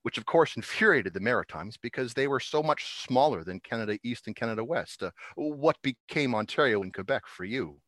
which 0.02 0.18
of 0.18 0.26
course 0.26 0.56
infuriated 0.56 1.14
the 1.14 1.20
Maritimes 1.20 1.76
because 1.76 2.14
they 2.14 2.28
were 2.28 2.40
so 2.40 2.62
much 2.62 3.02
smaller 3.02 3.44
than 3.44 3.60
Canada 3.60 3.98
East 4.04 4.26
and 4.26 4.36
Canada 4.36 4.64
West. 4.64 5.02
Uh, 5.02 5.10
what 5.36 5.76
became 5.82 6.34
Ontario 6.34 6.82
and 6.82 6.94
Quebec 6.94 7.22
for 7.26 7.44
you? 7.44 7.80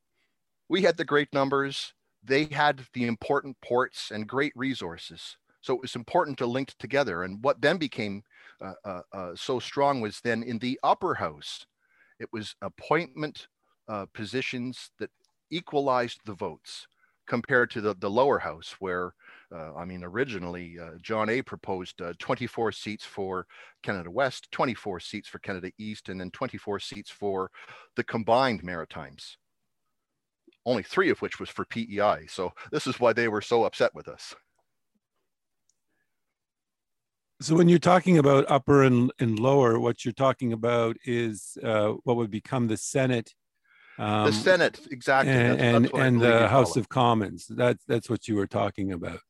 We 0.68 0.82
had 0.82 0.96
the 0.96 1.04
great 1.04 1.32
numbers. 1.32 1.92
They 2.22 2.44
had 2.44 2.82
the 2.92 3.06
important 3.06 3.56
ports 3.60 4.10
and 4.10 4.28
great 4.28 4.52
resources. 4.54 5.36
So 5.60 5.74
it 5.74 5.82
was 5.82 5.96
important 5.96 6.38
to 6.38 6.46
link 6.46 6.74
together. 6.78 7.24
And 7.24 7.42
what 7.42 7.60
then 7.60 7.78
became 7.78 8.22
uh, 8.60 8.72
uh, 8.84 9.00
uh, 9.12 9.30
so 9.34 9.58
strong 9.58 10.00
was 10.00 10.20
then 10.20 10.42
in 10.42 10.58
the 10.58 10.78
upper 10.82 11.14
house, 11.14 11.66
it 12.18 12.28
was 12.32 12.54
appointment 12.62 13.48
uh, 13.88 14.06
positions 14.12 14.90
that 14.98 15.10
equalized 15.50 16.20
the 16.24 16.34
votes 16.34 16.86
compared 17.26 17.70
to 17.70 17.80
the, 17.80 17.94
the 17.98 18.10
lower 18.10 18.38
house, 18.38 18.74
where, 18.78 19.14
uh, 19.54 19.74
I 19.74 19.84
mean, 19.84 20.02
originally 20.02 20.78
John 21.02 21.28
A 21.28 21.42
proposed 21.42 22.00
24 22.18 22.72
seats 22.72 23.04
for 23.04 23.46
Canada 23.82 24.10
West, 24.10 24.48
24 24.50 25.00
seats 25.00 25.28
for 25.28 25.38
Canada 25.38 25.70
East, 25.78 26.08
and 26.08 26.20
then 26.20 26.30
24 26.30 26.80
seats 26.80 27.10
for 27.10 27.50
the 27.96 28.04
combined 28.04 28.64
Maritimes 28.64 29.36
only 30.68 30.82
three 30.82 31.08
of 31.08 31.20
which 31.22 31.40
was 31.40 31.48
for 31.48 31.64
PEI. 31.64 32.26
So 32.28 32.52
this 32.70 32.86
is 32.86 33.00
why 33.00 33.14
they 33.14 33.28
were 33.28 33.40
so 33.40 33.64
upset 33.64 33.94
with 33.94 34.06
us. 34.06 34.34
So 37.40 37.54
when 37.54 37.68
you're 37.68 37.78
talking 37.78 38.18
about 38.18 38.44
upper 38.50 38.82
and, 38.82 39.12
and 39.18 39.38
lower, 39.38 39.78
what 39.78 40.04
you're 40.04 40.12
talking 40.12 40.52
about 40.52 40.96
is 41.04 41.56
uh, 41.62 41.92
what 42.04 42.16
would 42.16 42.30
become 42.30 42.66
the 42.66 42.76
Senate. 42.76 43.32
Um, 43.98 44.26
the 44.26 44.32
Senate, 44.32 44.80
exactly. 44.90 45.32
And, 45.32 45.50
that's, 45.52 45.62
and, 45.62 45.84
that's 45.84 45.94
and 45.94 46.20
the 46.20 46.48
House 46.48 46.76
of 46.76 46.88
Commons. 46.88 47.46
That's, 47.48 47.82
that's 47.86 48.10
what 48.10 48.28
you 48.28 48.34
were 48.34 48.46
talking 48.46 48.92
about. 48.92 49.20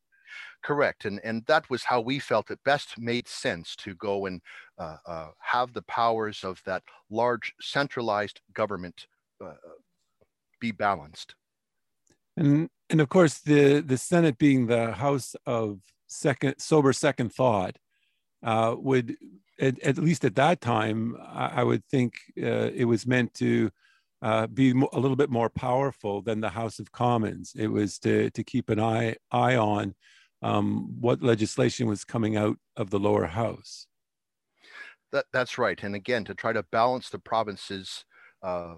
Correct. 0.64 1.04
And, 1.04 1.20
and 1.22 1.44
that 1.46 1.70
was 1.70 1.84
how 1.84 2.00
we 2.00 2.18
felt 2.18 2.50
it 2.50 2.58
best 2.64 2.98
made 2.98 3.28
sense 3.28 3.76
to 3.76 3.94
go 3.94 4.26
and 4.26 4.40
uh, 4.78 4.96
uh, 5.06 5.28
have 5.38 5.72
the 5.72 5.82
powers 5.82 6.42
of 6.42 6.60
that 6.66 6.82
large 7.10 7.54
centralized 7.60 8.40
government 8.54 9.06
uh, 9.44 9.52
be 10.60 10.72
balanced. 10.72 11.34
And 12.36 12.68
and 12.90 13.00
of 13.00 13.08
course 13.08 13.38
the 13.38 13.80
the 13.80 13.98
Senate 13.98 14.38
being 14.38 14.66
the 14.66 14.92
House 14.92 15.34
of 15.46 15.80
second 16.06 16.58
sober 16.58 16.92
second 16.92 17.32
thought 17.32 17.76
uh, 18.42 18.74
would 18.78 19.16
at, 19.60 19.78
at, 19.80 19.98
least 19.98 20.24
at 20.24 20.36
that 20.36 20.60
time 20.60 21.16
I, 21.20 21.60
I 21.60 21.64
would 21.64 21.84
think 21.86 22.14
uh, 22.40 22.70
it 22.74 22.84
was 22.84 23.06
meant 23.06 23.34
to 23.34 23.70
uh, 24.22 24.46
be 24.46 24.70
a 24.70 24.98
little 24.98 25.16
bit 25.16 25.30
more 25.30 25.50
powerful 25.50 26.22
than 26.22 26.40
the 26.40 26.50
House 26.50 26.78
of 26.78 26.92
Commons. 26.92 27.52
It 27.56 27.68
was 27.68 27.98
to 28.00 28.30
to 28.30 28.44
keep 28.44 28.70
an 28.70 28.80
eye 28.80 29.16
eye 29.30 29.56
on 29.56 29.94
um, 30.42 31.00
what 31.00 31.22
legislation 31.22 31.86
was 31.86 32.04
coming 32.04 32.36
out 32.36 32.56
of 32.76 32.90
the 32.90 32.98
lower 32.98 33.26
house. 33.26 33.86
That, 35.12 35.24
that's 35.32 35.58
right. 35.58 35.82
And 35.82 35.94
again, 35.94 36.24
to 36.24 36.34
try 36.34 36.52
to 36.52 36.62
balance 36.62 37.08
the 37.08 37.18
provinces 37.18 38.04
uh, 38.42 38.74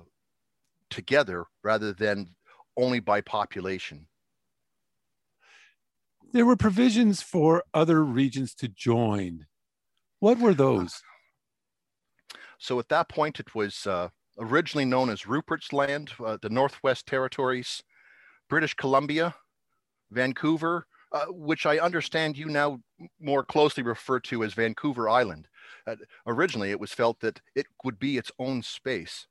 together 0.91 1.47
rather 1.63 1.93
than 1.93 2.35
only 2.77 3.01
by 3.01 3.21
population. 3.21 4.07
There 6.33 6.47
were 6.47 6.57
provisions 6.57 7.23
for 7.23 7.65
other 7.75 8.05
regions 8.05 8.55
to 8.57 8.69
join. 8.69 9.47
What 10.21 10.39
were 10.39 10.55
those? 10.55 11.03
So 12.63 12.79
at 12.79 12.91
that 12.91 13.09
point, 13.09 13.41
it 13.41 13.55
was 13.55 13.87
uh, 13.87 14.11
originally 14.39 14.85
known 14.85 15.09
as 15.09 15.27
Rupert's 15.27 15.73
Land, 15.73 16.11
uh, 16.23 16.37
the 16.43 16.51
Northwest 16.51 17.07
Territories, 17.07 17.83
British 18.51 18.75
Columbia, 18.75 19.35
Vancouver, 20.11 20.87
uh, 21.13 21.25
which 21.31 21.65
I 21.65 21.79
understand 21.79 22.37
you 22.37 22.47
now 22.47 22.81
more 23.19 23.45
closely 23.45 23.83
refer 23.83 24.21
to 24.21 24.45
as 24.45 24.53
Vancouver 24.53 25.09
Island. 25.09 25.49
Uh, 25.87 25.97
originally, 26.27 26.71
it 26.71 26.79
was 26.79 26.93
felt 26.93 27.19
that 27.21 27.41
it 27.55 27.67
would 27.83 27.99
be 27.99 28.19
its 28.19 28.31
own 28.39 28.63
space. 28.63 29.27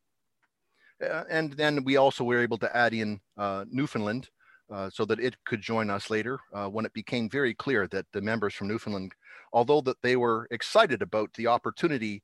Uh, 1.03 1.23
and 1.29 1.53
then 1.53 1.83
we 1.83 1.97
also 1.97 2.23
were 2.23 2.41
able 2.41 2.57
to 2.57 2.75
add 2.75 2.93
in 2.93 3.19
uh, 3.37 3.65
Newfoundland 3.71 4.29
uh, 4.71 4.89
so 4.89 5.05
that 5.05 5.19
it 5.19 5.35
could 5.45 5.61
join 5.61 5.89
us 5.89 6.09
later 6.09 6.39
uh, 6.53 6.67
when 6.67 6.85
it 6.85 6.93
became 6.93 7.29
very 7.29 7.53
clear 7.53 7.87
that 7.87 8.05
the 8.11 8.21
members 8.21 8.53
from 8.53 8.67
Newfoundland, 8.67 9.13
although 9.53 9.81
that 9.81 10.01
they 10.01 10.15
were 10.15 10.47
excited 10.51 11.01
about 11.01 11.33
the 11.33 11.47
opportunity, 11.47 12.21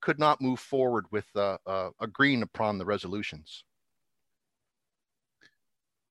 could 0.00 0.18
not 0.18 0.40
move 0.40 0.60
forward 0.60 1.06
with 1.10 1.26
agreeing 2.00 2.42
upon 2.42 2.78
the 2.78 2.84
resolutions. 2.84 3.64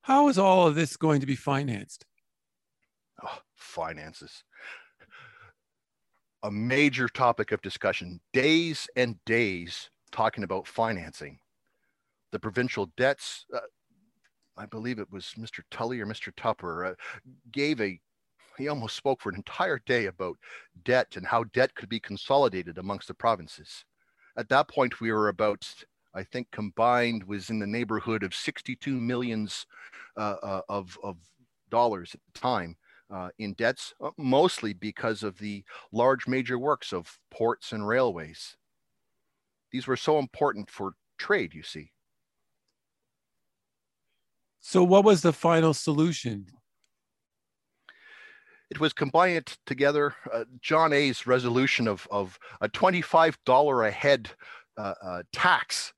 How 0.01 0.27
is 0.27 0.37
all 0.37 0.67
of 0.67 0.75
this 0.75 0.97
going 0.97 1.21
to 1.21 1.27
be 1.27 1.35
financed? 1.35 2.05
Oh, 3.23 3.39
finances. 3.55 4.43
A 6.43 6.51
major 6.51 7.07
topic 7.07 7.51
of 7.51 7.61
discussion, 7.61 8.19
days 8.33 8.87
and 8.95 9.23
days 9.25 9.89
talking 10.11 10.43
about 10.43 10.67
financing 10.67 11.39
the 12.31 12.39
provincial 12.39 12.91
debts. 12.97 13.45
Uh, 13.53 13.59
I 14.57 14.65
believe 14.65 14.99
it 14.99 15.11
was 15.11 15.33
Mr. 15.37 15.61
Tully 15.69 15.99
or 15.99 16.05
Mr. 16.05 16.31
Tupper 16.35 16.85
uh, 16.85 16.93
gave 17.51 17.81
a 17.81 17.99
he 18.57 18.67
almost 18.69 18.95
spoke 18.95 19.21
for 19.21 19.29
an 19.29 19.35
entire 19.35 19.79
day 19.85 20.05
about 20.05 20.37
debt 20.83 21.15
and 21.15 21.25
how 21.25 21.43
debt 21.45 21.75
could 21.75 21.89
be 21.89 21.99
consolidated 21.99 22.77
amongst 22.77 23.07
the 23.07 23.13
provinces. 23.13 23.83
At 24.37 24.49
that 24.49 24.67
point, 24.67 25.01
we 25.01 25.11
were 25.11 25.29
about, 25.29 25.67
I 26.13 26.23
think, 26.23 26.49
combined 26.51 27.23
was 27.23 27.49
in 27.49 27.59
the 27.59 27.67
neighborhood 27.67 28.23
of 28.23 28.33
62 28.33 28.99
millions 28.99 29.65
uh, 30.17 30.35
uh, 30.41 30.61
of, 30.69 30.97
of 31.03 31.17
dollars 31.69 32.13
at 32.13 32.21
the 32.33 32.39
time 32.39 32.77
uh, 33.09 33.29
in 33.37 33.53
debts, 33.53 33.93
uh, 34.01 34.11
mostly 34.17 34.73
because 34.73 35.23
of 35.23 35.37
the 35.37 35.63
large 35.91 36.27
major 36.27 36.57
works 36.57 36.93
of 36.93 37.19
ports 37.31 37.71
and 37.71 37.87
railways. 37.87 38.57
These 39.71 39.87
were 39.87 39.97
so 39.97 40.19
important 40.19 40.69
for 40.69 40.93
trade, 41.17 41.53
you 41.53 41.63
see. 41.63 41.91
So, 44.67 44.83
what 44.83 45.05
was 45.05 45.21
the 45.21 45.31
final 45.31 45.75
solution? 45.75 46.47
It 48.71 48.79
was 48.79 48.93
combining 48.93 49.43
together 49.67 50.15
uh, 50.33 50.45
John 50.59 50.91
A.'s 50.91 51.27
resolution 51.27 51.87
of, 51.87 52.07
of 52.09 52.39
a 52.61 52.69
$25 52.69 53.87
a 53.87 53.91
head 53.91 54.31
uh, 54.75 54.95
uh, 55.03 55.21
tax 55.31 55.93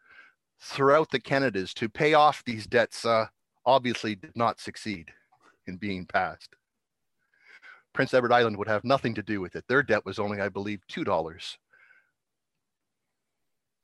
throughout 0.60 1.10
the 1.12 1.20
Canadas 1.22 1.74
to 1.76 1.88
pay 1.88 2.14
off 2.14 2.44
these 2.44 2.68
debts 2.68 3.06
uh, 3.06 3.28
obviously 3.66 4.16
did 4.16 4.36
not 4.36 4.60
succeed 4.60 5.12
in 5.68 5.78
being 5.78 6.06
passed. 6.06 6.54
Prince 7.94 8.14
Edward 8.14 8.34
Island 8.34 8.58
would 8.58 8.68
have 8.68 8.84
nothing 8.84 9.16
to 9.16 9.24
do 9.24 9.40
with 9.40 9.56
it. 9.56 9.64
Their 9.70 9.82
debt 9.82 10.06
was 10.06 10.20
only, 10.20 10.42
I 10.42 10.50
believe, 10.50 10.82
$2. 10.92 11.58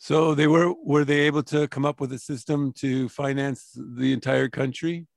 So 0.03 0.36
they 0.36 0.48
were 0.48 0.74
were 0.83 1.05
they 1.05 1.22
able 1.22 1.43
to 1.43 1.65
come 1.69 1.86
up 1.86 2.01
with 2.01 2.12
a 2.12 2.19
system 2.19 2.74
to 2.74 3.07
finance 3.07 3.69
the 3.74 4.12
entire 4.12 4.50
country? 4.50 5.07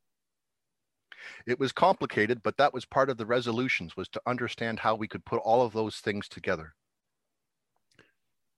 It 1.45 1.59
was 1.59 1.73
complicated, 1.73 2.41
but 2.45 2.57
that 2.59 2.73
was 2.73 2.85
part 2.85 3.11
of 3.11 3.17
the 3.17 3.27
resolutions 3.27 3.97
was 3.97 4.09
to 4.11 4.21
understand 4.29 4.79
how 4.79 4.95
we 4.95 5.09
could 5.09 5.25
put 5.25 5.39
all 5.39 5.63
of 5.63 5.73
those 5.73 5.97
things 5.97 6.29
together. 6.29 6.73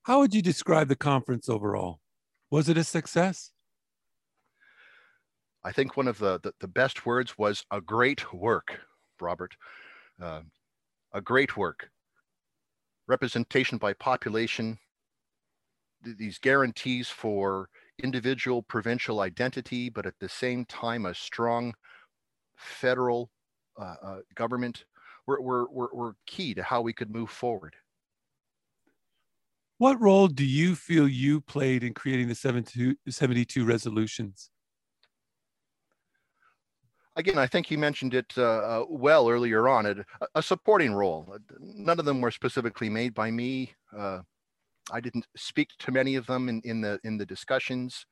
How 0.02 0.18
would 0.18 0.34
you 0.34 0.42
describe 0.42 0.88
the 0.88 0.96
conference 0.96 1.48
overall? 1.48 1.98
Was 2.50 2.68
it 2.68 2.76
a 2.76 2.84
success? 2.84 3.52
I 5.64 5.72
think 5.72 5.96
one 5.96 6.08
of 6.08 6.18
the, 6.18 6.40
the, 6.42 6.52
the 6.60 6.68
best 6.68 7.06
words 7.06 7.38
was 7.38 7.64
a 7.70 7.80
great 7.80 8.34
work, 8.34 8.78
Robert. 9.18 9.56
Uh, 10.20 10.42
a 11.14 11.22
great 11.22 11.56
work. 11.56 11.88
Representation 13.06 13.78
by 13.78 13.94
population, 13.94 14.78
these 16.02 16.38
guarantees 16.38 17.08
for 17.08 17.68
individual 18.02 18.62
provincial 18.62 19.20
identity, 19.20 19.88
but 19.88 20.06
at 20.06 20.14
the 20.20 20.28
same 20.28 20.64
time, 20.66 21.06
a 21.06 21.14
strong 21.14 21.74
federal 22.56 23.30
uh, 23.80 23.94
uh, 24.02 24.18
government 24.34 24.84
were, 25.26 25.40
were, 25.40 25.68
were, 25.70 25.90
were 25.92 26.16
key 26.26 26.54
to 26.54 26.62
how 26.62 26.80
we 26.80 26.92
could 26.92 27.10
move 27.10 27.30
forward. 27.30 27.74
What 29.78 30.00
role 30.00 30.26
do 30.26 30.44
you 30.44 30.74
feel 30.74 31.06
you 31.06 31.40
played 31.40 31.84
in 31.84 31.94
creating 31.94 32.28
the 32.28 32.34
72, 32.34 32.96
72 33.08 33.64
resolutions? 33.64 34.50
Again, 37.14 37.38
I 37.38 37.46
think 37.46 37.70
you 37.70 37.78
mentioned 37.78 38.14
it 38.14 38.32
uh, 38.36 38.42
uh 38.42 38.84
well 38.88 39.28
earlier 39.28 39.68
on, 39.68 39.86
a, 39.86 39.96
a, 40.36 40.42
supporting 40.42 40.94
role. 40.94 41.36
None 41.58 41.98
of 41.98 42.04
them 42.04 42.20
were 42.20 42.30
specifically 42.30 42.88
made 42.88 43.12
by 43.12 43.30
me. 43.30 43.72
I 44.90 45.00
didn't 45.00 45.26
speak 45.36 45.70
to 45.80 45.92
many 45.92 46.16
of 46.16 46.26
them 46.26 46.48
in, 46.48 46.60
in 46.64 46.80
the 46.80 46.98
in 47.04 47.18
the 47.18 47.26
discussions, 47.26 48.06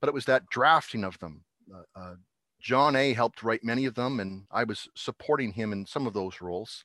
but 0.00 0.08
it 0.08 0.14
was 0.14 0.24
that 0.26 0.48
drafting 0.50 1.04
of 1.04 1.18
them. 1.18 1.44
Uh, 1.72 2.00
uh, 2.00 2.14
John 2.60 2.96
A. 2.96 3.12
helped 3.12 3.42
write 3.42 3.62
many 3.62 3.84
of 3.84 3.94
them, 3.94 4.20
and 4.20 4.44
I 4.50 4.64
was 4.64 4.88
supporting 4.94 5.52
him 5.52 5.72
in 5.72 5.86
some 5.86 6.06
of 6.06 6.14
those 6.14 6.40
roles. 6.40 6.84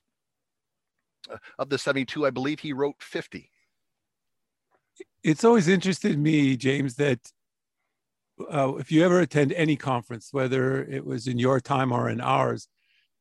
Uh, 1.30 1.36
of 1.58 1.68
the 1.68 1.78
72, 1.78 2.26
I 2.26 2.30
believe 2.30 2.60
he 2.60 2.72
wrote 2.72 2.96
50. 3.00 3.50
It's 5.22 5.44
always 5.44 5.68
interested 5.68 6.18
me, 6.18 6.56
James, 6.56 6.96
that 6.96 7.20
uh, 8.50 8.74
if 8.76 8.90
you 8.90 9.04
ever 9.04 9.20
attend 9.20 9.52
any 9.52 9.76
conference, 9.76 10.28
whether 10.32 10.82
it 10.84 11.04
was 11.04 11.26
in 11.26 11.38
your 11.38 11.60
time 11.60 11.92
or 11.92 12.08
in 12.08 12.20
ours, 12.20 12.68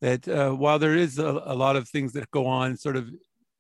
that 0.02 0.28
uh, 0.28 0.52
while 0.52 0.80
there 0.80 0.96
is 0.96 1.20
a, 1.20 1.42
a, 1.46 1.56
lot 1.56 1.76
of 1.76 1.90
things 1.90 2.14
that 2.14 2.32
go 2.32 2.46
on 2.46 2.78
sort 2.78 2.96
of 2.96 3.10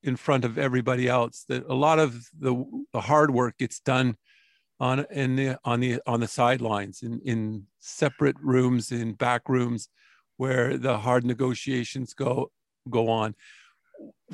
in 0.04 0.16
front 0.16 0.46
of 0.46 0.58
everybody 0.58 1.08
else, 1.08 1.46
that 1.50 1.66
a 1.68 1.74
lot 1.74 2.00
of 2.00 2.28
the, 2.38 2.64
the 2.94 3.02
hard 3.02 3.32
work 3.32 3.58
gets 3.58 3.80
done 3.80 4.18
on 4.80 5.06
in 5.12 5.36
the 5.36 5.60
on 5.66 5.80
the 5.80 6.02
on 6.08 6.20
the 6.20 6.28
sidelines 6.28 7.02
in 7.02 7.20
in 7.26 7.66
separate 7.80 8.38
rooms 8.42 8.92
in 8.92 9.14
back 9.14 9.50
rooms 9.50 9.90
where 10.38 10.78
the 10.78 10.98
hard 10.98 11.26
negotiations 11.26 12.14
go 12.14 12.52
go 12.90 13.10
on. 13.10 13.36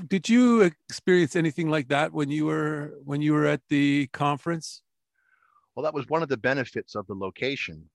Did 0.08 0.30
you 0.30 0.62
experience 0.62 1.36
anything 1.36 1.70
like 1.70 1.88
that 1.88 2.14
when 2.14 2.30
you 2.30 2.46
were 2.46 2.94
when 3.04 3.22
you 3.22 3.34
were 3.34 3.48
at 3.48 3.62
the 3.70 4.08
conference? 4.14 4.82
Well 5.76 5.84
that 5.84 5.94
was 5.94 6.08
one 6.08 6.22
of 6.22 6.30
the 6.30 6.38
benefits 6.38 6.96
of 6.96 7.08
the 7.08 7.16
location. 7.16 7.90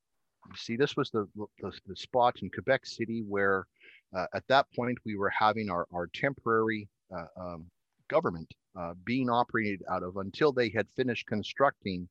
See 0.57 0.77
this 0.77 0.97
was 0.97 1.11
the 1.11 1.29
the, 1.61 1.73
the 1.87 1.97
spot 1.97 2.43
in 2.43 2.51
quebec 2.51 2.85
city 2.85 3.23
where 3.29 3.67
uh, 4.17 4.27
at 4.35 4.43
that 4.49 4.67
point 4.75 4.99
we 5.05 5.15
were 5.15 5.31
having 5.31 5.71
our, 5.71 5.87
our 5.95 6.09
temporary 6.09 6.89
um, 7.37 7.67
government 8.09 8.53
uh, 8.79 8.95
being 9.05 9.31
operated 9.31 9.83
out 9.91 10.03
of 10.03 10.17
until 10.17 10.53
they 10.53 10.69
had 10.69 10.87
finished 10.97 11.27
constructing 11.27 12.09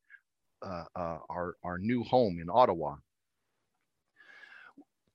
uh, 0.61 0.83
uh, 0.95 1.17
our, 1.29 1.55
our 1.63 1.77
new 1.77 2.03
home 2.03 2.39
in 2.41 2.49
Ottawa. 2.49 2.95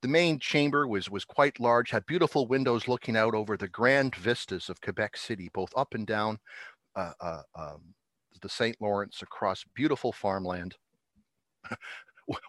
The 0.02 0.08
main 0.08 0.38
chamber 0.38 0.86
was, 0.86 1.10
was 1.10 1.24
quite 1.24 1.58
large, 1.60 1.90
had 1.90 2.04
beautiful 2.06 2.46
windows 2.46 2.88
looking 2.88 3.16
out 3.16 3.34
over 3.34 3.56
the 3.56 3.68
grand 3.68 4.14
vistas 4.14 4.68
of 4.68 4.80
Quebec 4.80 5.16
City, 5.16 5.50
both 5.52 5.70
up 5.76 5.94
and 5.94 6.06
down 6.06 6.38
uh, 6.94 7.12
uh 7.20 7.42
um, 7.56 7.94
the 8.42 8.48
St. 8.48 8.76
Lawrence 8.80 9.22
across 9.22 9.64
beautiful 9.74 10.12
farmland. 10.12 10.76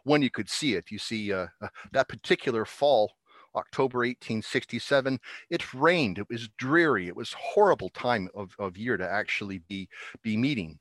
when 0.03 0.21
you 0.21 0.29
could 0.29 0.49
see 0.49 0.75
it, 0.75 0.91
you 0.91 0.97
see 0.99 1.31
uh, 1.31 1.47
uh, 1.61 1.67
that 1.93 2.09
particular 2.09 2.65
fall 2.65 3.11
October 3.55 3.99
1867. 3.99 5.19
It 5.49 5.73
rained. 5.73 6.19
It 6.19 6.29
was 6.29 6.49
dreary. 6.57 7.07
It 7.07 7.15
was 7.15 7.33
horrible 7.33 7.89
time 7.89 8.29
of, 8.35 8.55
of 8.59 8.77
year 8.77 8.97
to 8.97 9.09
actually 9.09 9.59
be 9.67 9.87
be 10.21 10.37
meeting 10.37 10.79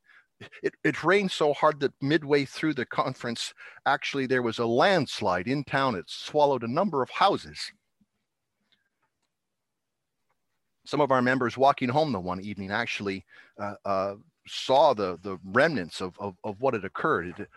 it, 0.63 0.75
it 0.83 1.05
rained 1.05 1.31
so 1.31 1.53
hard 1.53 1.81
that 1.81 1.93
midway 2.01 2.45
through 2.45 2.75
the 2.75 2.87
conference, 2.87 3.55
actually, 3.87 4.27
there 4.27 4.43
was 4.43 4.59
a 4.59 4.67
landslide 4.67 5.49
in 5.49 5.65
town. 5.65 5.95
It 5.95 6.09
swallowed 6.09 6.63
a 6.63 6.69
number 6.69 7.03
of 7.03 7.11
houses. 7.11 7.73
Some 10.85 11.01
of 11.01 11.11
our 11.11 11.23
members 11.23 11.57
walking 11.57 11.89
home 11.89 12.13
the 12.13 12.21
one 12.21 12.41
evening 12.41 12.71
actually 12.71 13.25
uh, 13.59 13.75
uh, 13.85 14.15
saw 14.47 14.93
the, 14.93 15.19
the 15.23 15.39
remnants 15.45 16.01
of, 16.01 16.15
of, 16.19 16.37
of 16.45 16.61
what 16.61 16.75
had 16.75 16.85
occurred. 16.85 17.39
It 17.39 17.49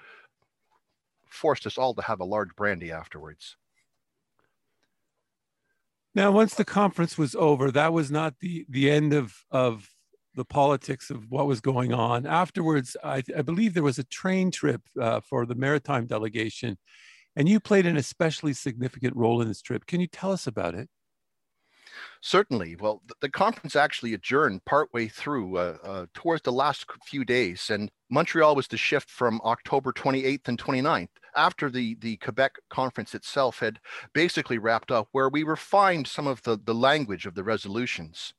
forced 1.29 1.65
us 1.65 1.77
all 1.77 1.93
to 1.95 2.01
have 2.01 2.21
a 2.21 2.25
large 2.25 2.55
brandy 2.55 2.91
afterwards. 2.91 3.57
Now, 6.17 6.31
once 6.31 6.55
the 6.55 6.65
conference 6.65 7.15
was 7.15 7.35
over, 7.35 7.69
that 7.69 7.93
was 7.93 8.09
not 8.09 8.33
the, 8.39 8.65
the 8.67 8.89
end 8.89 9.13
of, 9.13 9.35
of 9.51 9.87
the 10.33 10.45
politics 10.45 11.11
of 11.11 11.29
what 11.29 11.45
was 11.45 11.61
going 11.61 11.93
on. 11.93 12.25
Afterwards, 12.25 12.97
I, 13.03 13.21
I 13.37 13.43
believe 13.43 13.75
there 13.75 13.83
was 13.83 13.99
a 13.99 14.03
train 14.03 14.49
trip 14.49 14.81
uh, 14.99 15.19
for 15.19 15.45
the 15.45 15.53
maritime 15.53 16.07
delegation, 16.07 16.79
and 17.35 17.47
you 17.47 17.59
played 17.59 17.85
an 17.85 17.97
especially 17.97 18.53
significant 18.53 19.15
role 19.15 19.43
in 19.43 19.47
this 19.47 19.61
trip. 19.61 19.85
Can 19.85 20.01
you 20.01 20.07
tell 20.07 20.31
us 20.31 20.47
about 20.47 20.73
it? 20.73 20.89
Certainly. 22.27 22.75
Well, 22.75 23.01
the 23.21 23.29
conference 23.29 23.73
actually 23.73 24.13
adjourned 24.13 24.65
partway 24.65 25.07
through 25.07 25.55
uh, 25.55 25.77
uh, 25.81 26.05
towards 26.13 26.41
the 26.41 26.51
last 26.51 26.85
few 27.05 27.23
days, 27.23 27.69
and 27.69 27.89
Montreal 28.09 28.53
was 28.53 28.67
to 28.67 28.75
shift 28.75 29.09
from 29.09 29.39
October 29.45 29.93
28th 29.93 30.49
and 30.49 30.61
29th 30.61 31.07
after 31.37 31.69
the, 31.69 31.95
the 32.01 32.17
Quebec 32.17 32.55
conference 32.69 33.15
itself 33.15 33.59
had 33.59 33.79
basically 34.11 34.57
wrapped 34.57 34.91
up, 34.91 35.07
where 35.13 35.29
we 35.29 35.43
refined 35.43 36.05
some 36.05 36.27
of 36.27 36.41
the, 36.41 36.59
the 36.65 36.75
language 36.75 37.25
of 37.25 37.33
the 37.33 37.45
resolutions. 37.45 38.33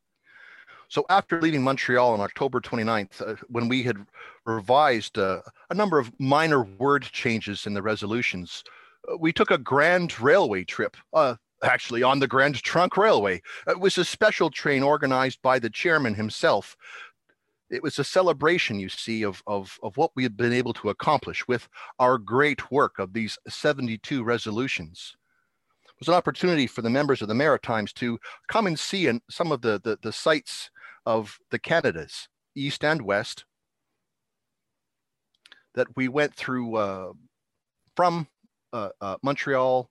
So 0.88 1.06
after 1.08 1.40
leaving 1.40 1.62
Montreal 1.62 2.12
on 2.12 2.20
October 2.20 2.60
29th, 2.60 3.26
uh, 3.26 3.36
when 3.48 3.68
we 3.68 3.84
had 3.84 3.96
revised 4.44 5.16
uh, 5.16 5.40
a 5.70 5.74
number 5.74 5.98
of 5.98 6.12
minor 6.20 6.62
word 6.62 7.04
changes 7.04 7.64
in 7.64 7.72
the 7.72 7.82
resolutions, 7.82 8.64
uh, 9.10 9.16
we 9.16 9.32
took 9.32 9.50
a 9.50 9.56
grand 9.56 10.20
railway 10.20 10.64
trip, 10.64 10.94
uh, 11.14 11.36
actually 11.62 12.02
on 12.02 12.18
the 12.20 12.28
Grand 12.28 12.56
Trunk 12.62 12.96
Railway. 12.96 13.42
It 13.66 13.80
was 13.80 13.98
a 13.98 14.04
special 14.04 14.50
train 14.50 14.82
organized 14.82 15.40
by 15.42 15.58
the 15.58 15.70
chairman 15.70 16.14
himself. 16.14 16.76
It 17.70 17.82
was 17.82 17.98
a 17.98 18.04
celebration, 18.04 18.78
you 18.78 18.88
see, 18.88 19.24
of, 19.24 19.42
of, 19.46 19.78
of 19.82 19.96
what 19.96 20.12
we 20.14 20.22
had 20.22 20.36
been 20.36 20.52
able 20.52 20.72
to 20.74 20.88
accomplish 20.88 21.46
with 21.46 21.68
our 21.98 22.16
great 22.16 22.70
work 22.70 22.98
of 22.98 23.12
these 23.12 23.38
72 23.48 24.24
resolutions 24.24 25.16
It 25.84 26.00
was 26.00 26.08
an 26.08 26.14
opportunity 26.14 26.66
for 26.66 26.80
the 26.80 26.90
members 26.90 27.20
of 27.20 27.28
the 27.28 27.34
Maritimes 27.34 27.92
to 27.94 28.18
come 28.48 28.66
and 28.66 28.78
see 28.78 29.06
and 29.06 29.20
some 29.28 29.52
of 29.52 29.60
the, 29.60 29.80
the, 29.84 29.98
the 30.02 30.12
sites 30.12 30.70
of 31.04 31.38
the 31.50 31.58
Canadas, 31.58 32.28
East 32.54 32.84
and 32.84 33.02
West, 33.02 33.44
that 35.74 35.88
we 35.96 36.08
went 36.08 36.34
through 36.34 36.76
uh, 36.76 37.12
from 37.96 38.28
uh, 38.72 38.90
uh, 39.00 39.16
Montreal 39.22 39.90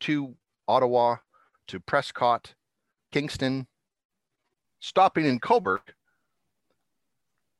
to 0.00 0.34
Ottawa 0.68 1.16
to 1.68 1.80
Prescott, 1.80 2.54
Kingston, 3.12 3.66
stopping 4.80 5.26
in 5.26 5.40
Cobourg 5.40 5.80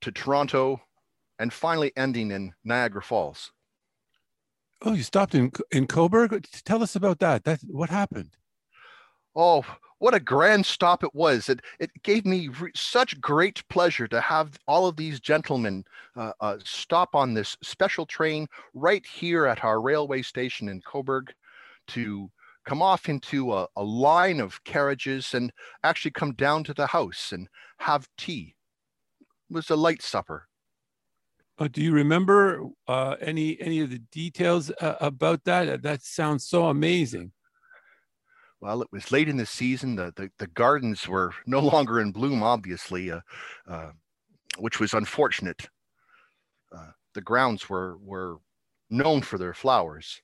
to 0.00 0.12
Toronto, 0.12 0.82
and 1.38 1.52
finally 1.52 1.92
ending 1.96 2.30
in 2.30 2.52
Niagara 2.64 3.02
Falls. 3.02 3.52
Oh, 4.82 4.92
you 4.92 5.02
stopped 5.02 5.34
in 5.34 5.50
in 5.70 5.86
Cobourg. 5.86 6.44
Tell 6.64 6.82
us 6.82 6.94
about 6.94 7.20
that. 7.20 7.44
That 7.44 7.60
what 7.62 7.90
happened? 7.90 8.36
Oh, 9.34 9.64
what 9.98 10.14
a 10.14 10.20
grand 10.20 10.66
stop 10.66 11.02
it 11.02 11.14
was. 11.14 11.48
It, 11.48 11.60
it 11.80 11.90
gave 12.02 12.26
me 12.26 12.48
re- 12.48 12.70
such 12.74 13.20
great 13.20 13.66
pleasure 13.68 14.06
to 14.08 14.20
have 14.20 14.58
all 14.68 14.86
of 14.86 14.96
these 14.96 15.18
gentlemen 15.20 15.84
uh, 16.16 16.32
uh, 16.40 16.58
stop 16.62 17.14
on 17.14 17.32
this 17.32 17.56
special 17.62 18.04
train 18.04 18.46
right 18.74 19.04
here 19.06 19.46
at 19.46 19.64
our 19.64 19.80
railway 19.80 20.20
station 20.20 20.68
in 20.68 20.82
Cobourg 20.82 21.30
to 21.88 22.30
come 22.64 22.82
off 22.82 23.08
into 23.08 23.52
a, 23.52 23.66
a 23.76 23.82
line 23.82 24.40
of 24.40 24.62
carriages 24.64 25.34
and 25.34 25.52
actually 25.82 26.10
come 26.10 26.32
down 26.32 26.64
to 26.64 26.74
the 26.74 26.86
house 26.86 27.30
and 27.32 27.48
have 27.78 28.08
tea. 28.16 28.54
It 29.20 29.54
was 29.54 29.70
a 29.70 29.76
light 29.76 30.02
supper. 30.02 30.48
Uh, 31.58 31.68
do 31.68 31.80
you 31.80 31.92
remember 31.92 32.64
uh, 32.88 33.14
any 33.20 33.60
any 33.60 33.80
of 33.80 33.90
the 33.90 34.00
details 34.10 34.72
uh, 34.80 34.96
about 35.00 35.44
that? 35.44 35.82
That 35.82 36.02
sounds 36.02 36.44
so 36.44 36.66
amazing 36.66 37.30
well, 38.64 38.80
it 38.80 38.88
was 38.90 39.12
late 39.12 39.28
in 39.28 39.36
the 39.36 39.44
season. 39.44 39.94
The, 39.94 40.10
the, 40.16 40.30
the 40.38 40.46
gardens 40.46 41.06
were 41.06 41.32
no 41.46 41.60
longer 41.60 42.00
in 42.00 42.12
bloom, 42.12 42.42
obviously, 42.42 43.10
uh, 43.10 43.20
uh, 43.68 43.90
which 44.58 44.80
was 44.80 44.94
unfortunate. 44.94 45.68
Uh, 46.74 46.92
the 47.12 47.20
grounds 47.20 47.68
were, 47.68 47.98
were 47.98 48.38
known 48.88 49.20
for 49.20 49.36
their 49.36 49.52
flowers. 49.52 50.22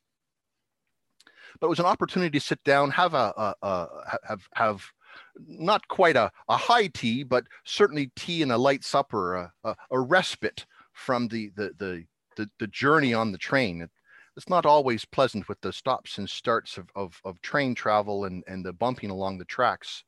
But 1.59 1.67
it 1.67 1.71
was 1.71 1.81
an 1.81 1.87
opportunity 1.87 2.39
to 2.39 2.45
sit 2.45 2.63
down, 2.65 2.91
have 2.91 3.15
a, 3.15 3.33
a, 3.37 3.55
a 3.63 3.89
have, 4.25 4.49
have 4.55 4.85
not 5.37 5.87
quite 5.89 6.17
a, 6.17 6.31
a 6.49 6.57
high 6.57 6.87
tea, 6.89 7.23
but 7.23 7.45
certainly 7.65 8.13
tea 8.17 8.43
and 8.43 8.53
a 8.53 8.59
light 8.59 8.85
supper, 8.85 9.35
a, 9.37 9.53
a, 9.65 9.77
a 9.91 10.01
respite 10.01 10.67
from 10.93 11.29
the, 11.29 11.51
the, 11.57 11.71
the, 11.79 12.05
the, 12.37 12.51
the 12.59 12.67
journey 12.67 13.15
on 13.15 13.33
the 13.33 13.39
train 13.39 13.89
it's 14.37 14.49
not 14.49 14.67
always 14.67 15.05
pleasant 15.05 15.49
with 15.49 15.61
the 15.61 15.73
stops 15.73 16.19
and 16.19 16.29
starts 16.29 16.79
of, 16.79 16.89
of, 16.95 17.21
of 17.25 17.41
train 17.43 17.75
travel 17.75 18.25
and, 18.25 18.45
and 18.47 18.65
the 18.65 18.73
bumping 18.73 19.11
along 19.11 19.39
the 19.39 19.45
tracks. 19.45 20.05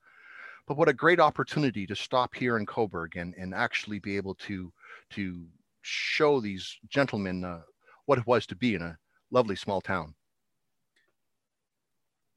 But 0.67 0.77
what 0.77 0.89
a 0.89 0.95
great 0.95 1.21
opportunity 1.21 1.87
to 1.87 1.97
stop 1.97 2.35
here 2.35 2.57
in 2.57 2.65
Cobourg 2.65 3.17
and, 3.17 3.35
and 3.37 3.53
actually 3.53 3.99
be 3.99 4.17
able 4.17 4.35
to, 4.37 4.73
to 5.11 5.45
show 5.83 6.41
these 6.41 6.79
gentlemen 6.89 7.45
uh, 7.45 7.61
what 8.07 8.19
it 8.19 8.27
was 8.27 8.47
to 8.47 8.57
be 8.57 8.75
in 8.75 8.83
a 8.83 8.97
lovely 9.31 9.57
small 9.57 9.81
town. 9.81 10.15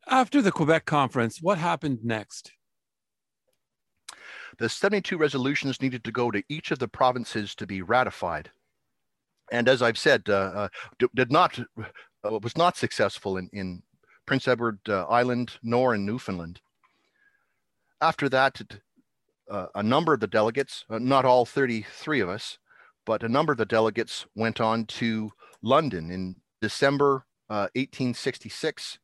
After 0.07 0.41
the 0.41 0.51
Quebec 0.51 0.85
conference, 0.85 1.41
what 1.41 1.57
happened 1.57 1.99
next? 2.03 2.51
The 4.57 4.69
72 4.69 5.17
resolutions 5.17 5.81
needed 5.81 6.03
to 6.03 6.11
go 6.11 6.31
to 6.31 6.43
each 6.47 6.71
of 6.71 6.79
the 6.79 6.87
provinces 6.87 7.55
to 7.55 7.67
be 7.67 7.81
ratified 7.81 8.51
and 9.51 9.67
as 9.67 9.81
I've 9.81 9.97
said, 9.97 10.23
uh, 10.27 10.67
uh 11.01 11.07
did 11.13 11.31
not 11.31 11.59
uh, 11.59 12.39
was 12.41 12.57
not 12.57 12.77
successful 12.77 13.37
in, 13.37 13.49
in 13.53 13.83
Prince 14.25 14.47
Edward 14.47 14.79
uh, 14.89 15.05
Island 15.05 15.53
nor 15.61 15.93
in 15.93 16.05
Newfoundland. 16.05 16.61
After 18.01 18.27
that, 18.29 18.61
a 19.49 19.83
number 19.83 20.13
of 20.13 20.19
the 20.19 20.27
delegates, 20.27 20.83
not 20.89 21.23
all 21.23 21.45
33 21.45 22.19
of 22.19 22.29
us, 22.29 22.57
but 23.05 23.23
a 23.23 23.29
number 23.29 23.51
of 23.51 23.57
the 23.57 23.65
delegates 23.65 24.25
went 24.35 24.59
on 24.59 24.85
to 24.85 25.31
London 25.61 26.11
in 26.11 26.35
December 26.61 27.25
1866 27.47 28.99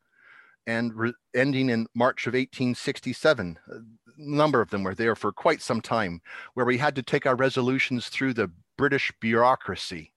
and 0.67 0.93
re- 0.93 1.13
ending 1.35 1.69
in 1.69 1.87
March 1.95 2.27
of 2.27 2.33
1867. 2.33 3.57
A 3.67 3.79
number 4.17 4.61
of 4.61 4.69
them 4.69 4.83
were 4.83 4.95
there 4.95 5.15
for 5.15 5.31
quite 5.31 5.61
some 5.61 5.81
time, 5.81 6.21
where 6.53 6.65
we 6.65 6.77
had 6.77 6.95
to 6.95 7.03
take 7.03 7.25
our 7.25 7.35
resolutions 7.35 8.07
through 8.07 8.33
the 8.33 8.51
British 8.77 9.11
bureaucracy. 9.19 10.13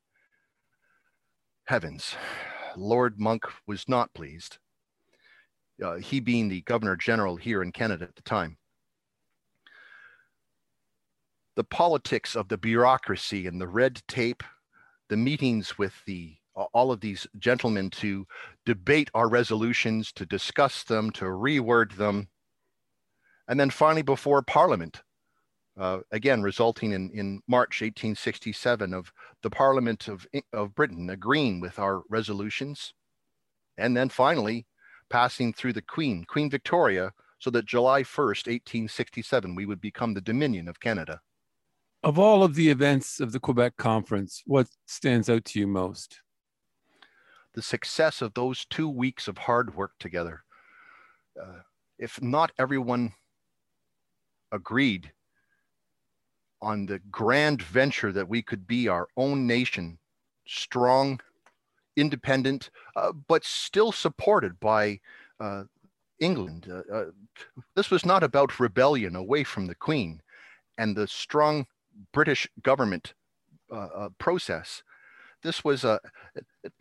Heavens, 1.65 2.15
Lord 2.77 3.19
Monck 3.19 3.51
was 3.67 3.89
not 3.89 4.13
pleased, 4.15 4.59
uh, 5.83 5.97
he 5.97 6.21
being 6.21 6.49
the 6.49 6.63
Governor 6.63 6.97
General 6.97 7.37
here 7.37 7.63
in 7.63 7.73
Canada 7.73 8.05
at 8.05 8.17
the 8.17 8.23
time. 8.23 8.59
The 11.57 11.65
politics 11.65 12.35
of 12.35 12.49
the 12.49 12.59
bureaucracy 12.59 13.47
and 13.47 13.61
the 13.61 13.69
red 13.69 14.03
tape, 14.09 14.43
the 15.09 15.17
meetings 15.17 15.79
with 15.79 15.95
the 16.05 16.37
all 16.55 16.93
of 16.93 17.01
these 17.01 17.27
gentlemen 17.39 17.91
to 17.91 18.27
debate 18.65 19.11
our 19.15 19.29
resolutions, 19.29 20.13
to 20.13 20.27
discuss 20.27 20.85
them, 20.85 21.11
to 21.13 21.25
reword 21.25 21.97
them, 21.97 22.29
and 23.49 23.59
then 23.59 23.71
finally 23.71 24.03
before 24.03 24.43
Parliament, 24.43 25.03
uh, 25.79 25.99
again 26.13 26.43
resulting 26.43 26.93
in, 26.93 27.11
in 27.11 27.41
March 27.49 27.81
1867 27.81 28.95
of 28.95 29.13
the 29.43 29.51
Parliament 29.51 30.09
of, 30.09 30.27
of 30.53 30.75
Britain 30.75 31.11
agreeing 31.11 31.61
with 31.61 31.79
our 31.79 32.03
resolutions, 32.09 32.95
and 33.77 33.97
then 33.97 34.09
finally 34.09 34.67
passing 35.11 35.53
through 35.53 35.73
the 35.73 35.83
Queen, 35.83 36.25
Queen 36.25 36.49
Victoria, 36.49 37.13
so 37.39 37.51
that 37.51 37.67
July 37.67 38.03
1st, 38.03 38.47
1867, 38.47 39.55
we 39.55 39.67
would 39.67 39.81
become 39.81 40.15
the 40.15 40.21
Dominion 40.21 40.69
of 40.69 40.81
Canada. 40.81 41.21
Of 42.03 42.19
all 42.19 42.43
of 42.43 42.55
the 42.55 42.69
events 42.69 43.21
of 43.21 43.33
the 43.33 43.41
Quebec 43.41 43.77
Conference, 43.77 44.43
what 44.47 44.69
stands 44.87 45.29
out 45.29 45.45
to 45.47 45.59
you 45.59 45.67
most? 45.67 46.21
The 47.55 47.63
success 47.63 48.21
of 48.21 48.35
those 48.35 48.65
two 48.65 48.89
weeks 48.89 49.29
of 49.29 49.39
hard 49.39 49.75
work 49.75 49.93
together. 49.99 50.45
Uh, 51.41 51.61
if 51.99 52.21
not 52.21 52.53
everyone 52.59 53.13
agreed 54.53 55.13
on 56.61 56.87
the 56.87 56.99
grand 57.11 57.63
venture 57.63 58.13
that 58.13 58.29
we 58.29 58.43
could 58.43 58.67
be 58.67 58.89
our 58.89 59.07
own 59.17 59.47
nation, 59.47 59.99
strong, 60.47 61.21
independent, 61.97 62.71
uh, 62.97 63.13
but 63.13 63.45
still 63.45 63.93
supported 63.93 64.59
by 64.61 64.99
uh, 65.41 65.65
England. 66.21 66.69
Uh, 66.71 66.93
uh 66.93 67.05
this 67.75 67.91
was 67.91 68.07
not 68.07 68.23
about 68.23 68.61
rebellion 68.61 69.17
away 69.17 69.45
from 69.45 69.67
the 69.67 69.75
Queen 69.75 70.23
and 70.79 70.97
the 70.97 71.07
strong 71.07 71.67
British 72.13 72.49
government 72.63 73.15
uh, 73.71 73.89
uh, 73.95 74.09
process. 74.19 74.83
This 75.45 75.63
was 75.63 75.85
a, 75.85 76.01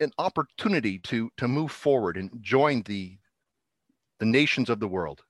an 0.00 0.10
opportunity 0.18 0.98
to, 1.00 1.30
to 1.36 1.46
move 1.46 1.70
forward 1.70 2.16
and 2.16 2.30
join 2.40 2.82
the, 2.82 3.18
the 4.18 4.26
nations 4.26 4.70
of 4.70 4.80
the 4.80 4.88
world. 4.88 5.22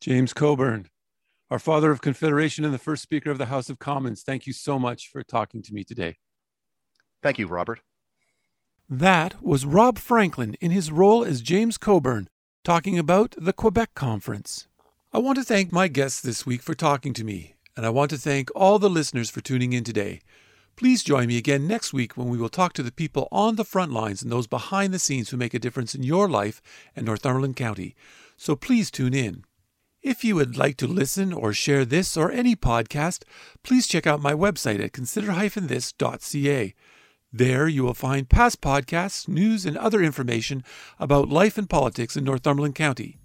James 0.00 0.32
Cockburn, 0.32 0.88
our 1.50 1.58
father 1.58 1.90
of 1.90 2.00
Confederation 2.00 2.64
and 2.64 2.72
the 2.72 2.78
first 2.78 3.02
Speaker 3.02 3.32
of 3.32 3.38
the 3.38 3.46
House 3.46 3.68
of 3.68 3.80
Commons, 3.80 4.22
thank 4.22 4.46
you 4.46 4.52
so 4.52 4.78
much 4.78 5.10
for 5.10 5.24
talking 5.24 5.60
to 5.62 5.74
me 5.74 5.82
today. 5.82 6.16
Thank 7.20 7.38
you, 7.38 7.48
Robert. 7.48 7.80
That 8.88 9.42
was 9.42 9.66
Rob 9.66 9.98
Franklin 9.98 10.54
in 10.60 10.70
his 10.70 10.92
role 10.92 11.24
as 11.24 11.42
James 11.42 11.76
Cockburn 11.76 12.28
talking 12.62 12.98
about 12.98 13.34
the 13.36 13.52
Quebec 13.52 13.94
Conference. 13.94 14.68
I 15.12 15.18
want 15.18 15.36
to 15.36 15.44
thank 15.44 15.72
my 15.72 15.88
guests 15.88 16.20
this 16.20 16.46
week 16.46 16.62
for 16.62 16.74
talking 16.74 17.12
to 17.14 17.24
me, 17.24 17.56
and 17.78 17.86
I 17.86 17.90
want 17.90 18.10
to 18.10 18.18
thank 18.18 18.50
all 18.56 18.80
the 18.80 18.90
listeners 18.90 19.30
for 19.30 19.40
tuning 19.40 19.72
in 19.72 19.84
today. 19.84 20.20
Please 20.74 21.04
join 21.04 21.28
me 21.28 21.36
again 21.36 21.68
next 21.68 21.92
week 21.92 22.16
when 22.16 22.28
we 22.28 22.36
will 22.36 22.48
talk 22.48 22.72
to 22.72 22.82
the 22.82 22.90
people 22.90 23.28
on 23.30 23.54
the 23.54 23.64
front 23.64 23.92
lines 23.92 24.20
and 24.20 24.32
those 24.32 24.48
behind 24.48 24.92
the 24.92 24.98
scenes 24.98 25.30
who 25.30 25.36
make 25.36 25.54
a 25.54 25.60
difference 25.60 25.94
in 25.94 26.02
your 26.02 26.28
life 26.28 26.60
and 26.96 27.06
Northumberland 27.06 27.54
County. 27.54 27.94
So 28.36 28.56
please 28.56 28.90
tune 28.90 29.14
in. 29.14 29.44
If 30.02 30.24
you 30.24 30.34
would 30.34 30.58
like 30.58 30.76
to 30.78 30.88
listen 30.88 31.32
or 31.32 31.52
share 31.52 31.84
this 31.84 32.16
or 32.16 32.32
any 32.32 32.56
podcast, 32.56 33.22
please 33.62 33.86
check 33.86 34.08
out 34.08 34.20
my 34.20 34.32
website 34.32 34.82
at 34.82 34.92
consider-this.ca. 34.92 36.74
There 37.32 37.68
you 37.68 37.84
will 37.84 37.94
find 37.94 38.28
past 38.28 38.60
podcasts, 38.60 39.28
news, 39.28 39.64
and 39.64 39.78
other 39.78 40.02
information 40.02 40.64
about 40.98 41.28
life 41.28 41.56
and 41.56 41.70
politics 41.70 42.16
in 42.16 42.24
Northumberland 42.24 42.74
County. 42.74 43.18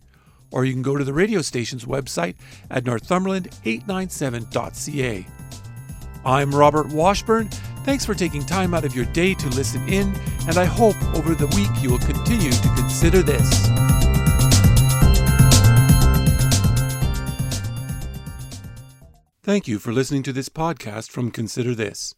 Or 0.53 0.63
you 0.63 0.71
can 0.71 0.83
go 0.83 0.95
to 0.95 1.03
the 1.03 1.13
radio 1.13 1.41
station's 1.41 1.83
website 1.83 2.35
at 2.69 2.85
northumberland897.ca. 2.85 5.27
I'm 6.23 6.55
Robert 6.55 6.87
Washburn. 6.89 7.49
Thanks 7.83 8.05
for 8.05 8.13
taking 8.13 8.45
time 8.45 8.73
out 8.73 8.85
of 8.85 8.95
your 8.95 9.03
day 9.05 9.33
to 9.33 9.49
listen 9.49 9.85
in, 9.89 10.13
and 10.47 10.57
I 10.57 10.63
hope 10.65 10.95
over 11.15 11.35
the 11.35 11.47
week 11.47 11.69
you 11.81 11.89
will 11.89 11.97
continue 11.97 12.51
to 12.51 12.67
consider 12.75 13.21
this. 13.23 13.67
Thank 19.41 19.67
you 19.67 19.79
for 19.79 19.91
listening 19.91 20.23
to 20.23 20.31
this 20.31 20.47
podcast 20.47 21.09
from 21.09 21.31
Consider 21.31 21.75
This. 21.75 22.15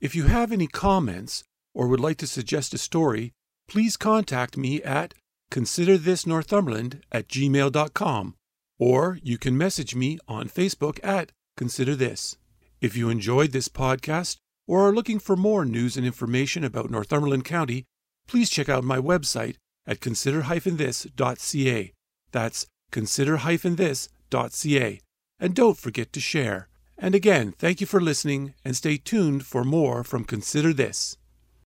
If 0.00 0.14
you 0.14 0.22
have 0.24 0.52
any 0.52 0.68
comments 0.68 1.44
or 1.74 1.88
would 1.88 2.00
like 2.00 2.16
to 2.18 2.26
suggest 2.26 2.72
a 2.72 2.78
story, 2.78 3.34
please 3.68 3.98
contact 3.98 4.56
me 4.56 4.82
at 4.82 5.12
considerthisnorthumberland 5.52 7.02
at 7.12 7.28
gmail.com 7.28 8.34
or 8.78 9.18
you 9.22 9.36
can 9.38 9.56
message 9.56 9.94
me 9.94 10.18
on 10.26 10.48
Facebook 10.48 10.98
at 11.04 11.30
Consider 11.56 11.94
This. 11.94 12.36
If 12.80 12.96
you 12.96 13.10
enjoyed 13.10 13.52
this 13.52 13.68
podcast 13.68 14.38
or 14.66 14.88
are 14.88 14.92
looking 14.92 15.20
for 15.20 15.36
more 15.36 15.64
news 15.64 15.96
and 15.96 16.04
information 16.04 16.64
about 16.64 16.90
Northumberland 16.90 17.44
County, 17.44 17.84
please 18.26 18.50
check 18.50 18.68
out 18.68 18.82
my 18.82 18.98
website 18.98 19.54
at 19.86 20.00
consider-this.ca. 20.00 21.92
That's 22.32 22.66
consider-this.ca. 22.90 25.00
And 25.38 25.54
don't 25.54 25.78
forget 25.78 26.12
to 26.12 26.20
share. 26.20 26.68
And 26.98 27.14
again, 27.14 27.54
thank 27.58 27.80
you 27.80 27.86
for 27.86 28.00
listening 28.00 28.54
and 28.64 28.74
stay 28.74 28.96
tuned 28.96 29.46
for 29.46 29.62
more 29.62 30.02
from 30.02 30.24
Consider 30.24 30.72
This. 30.72 31.16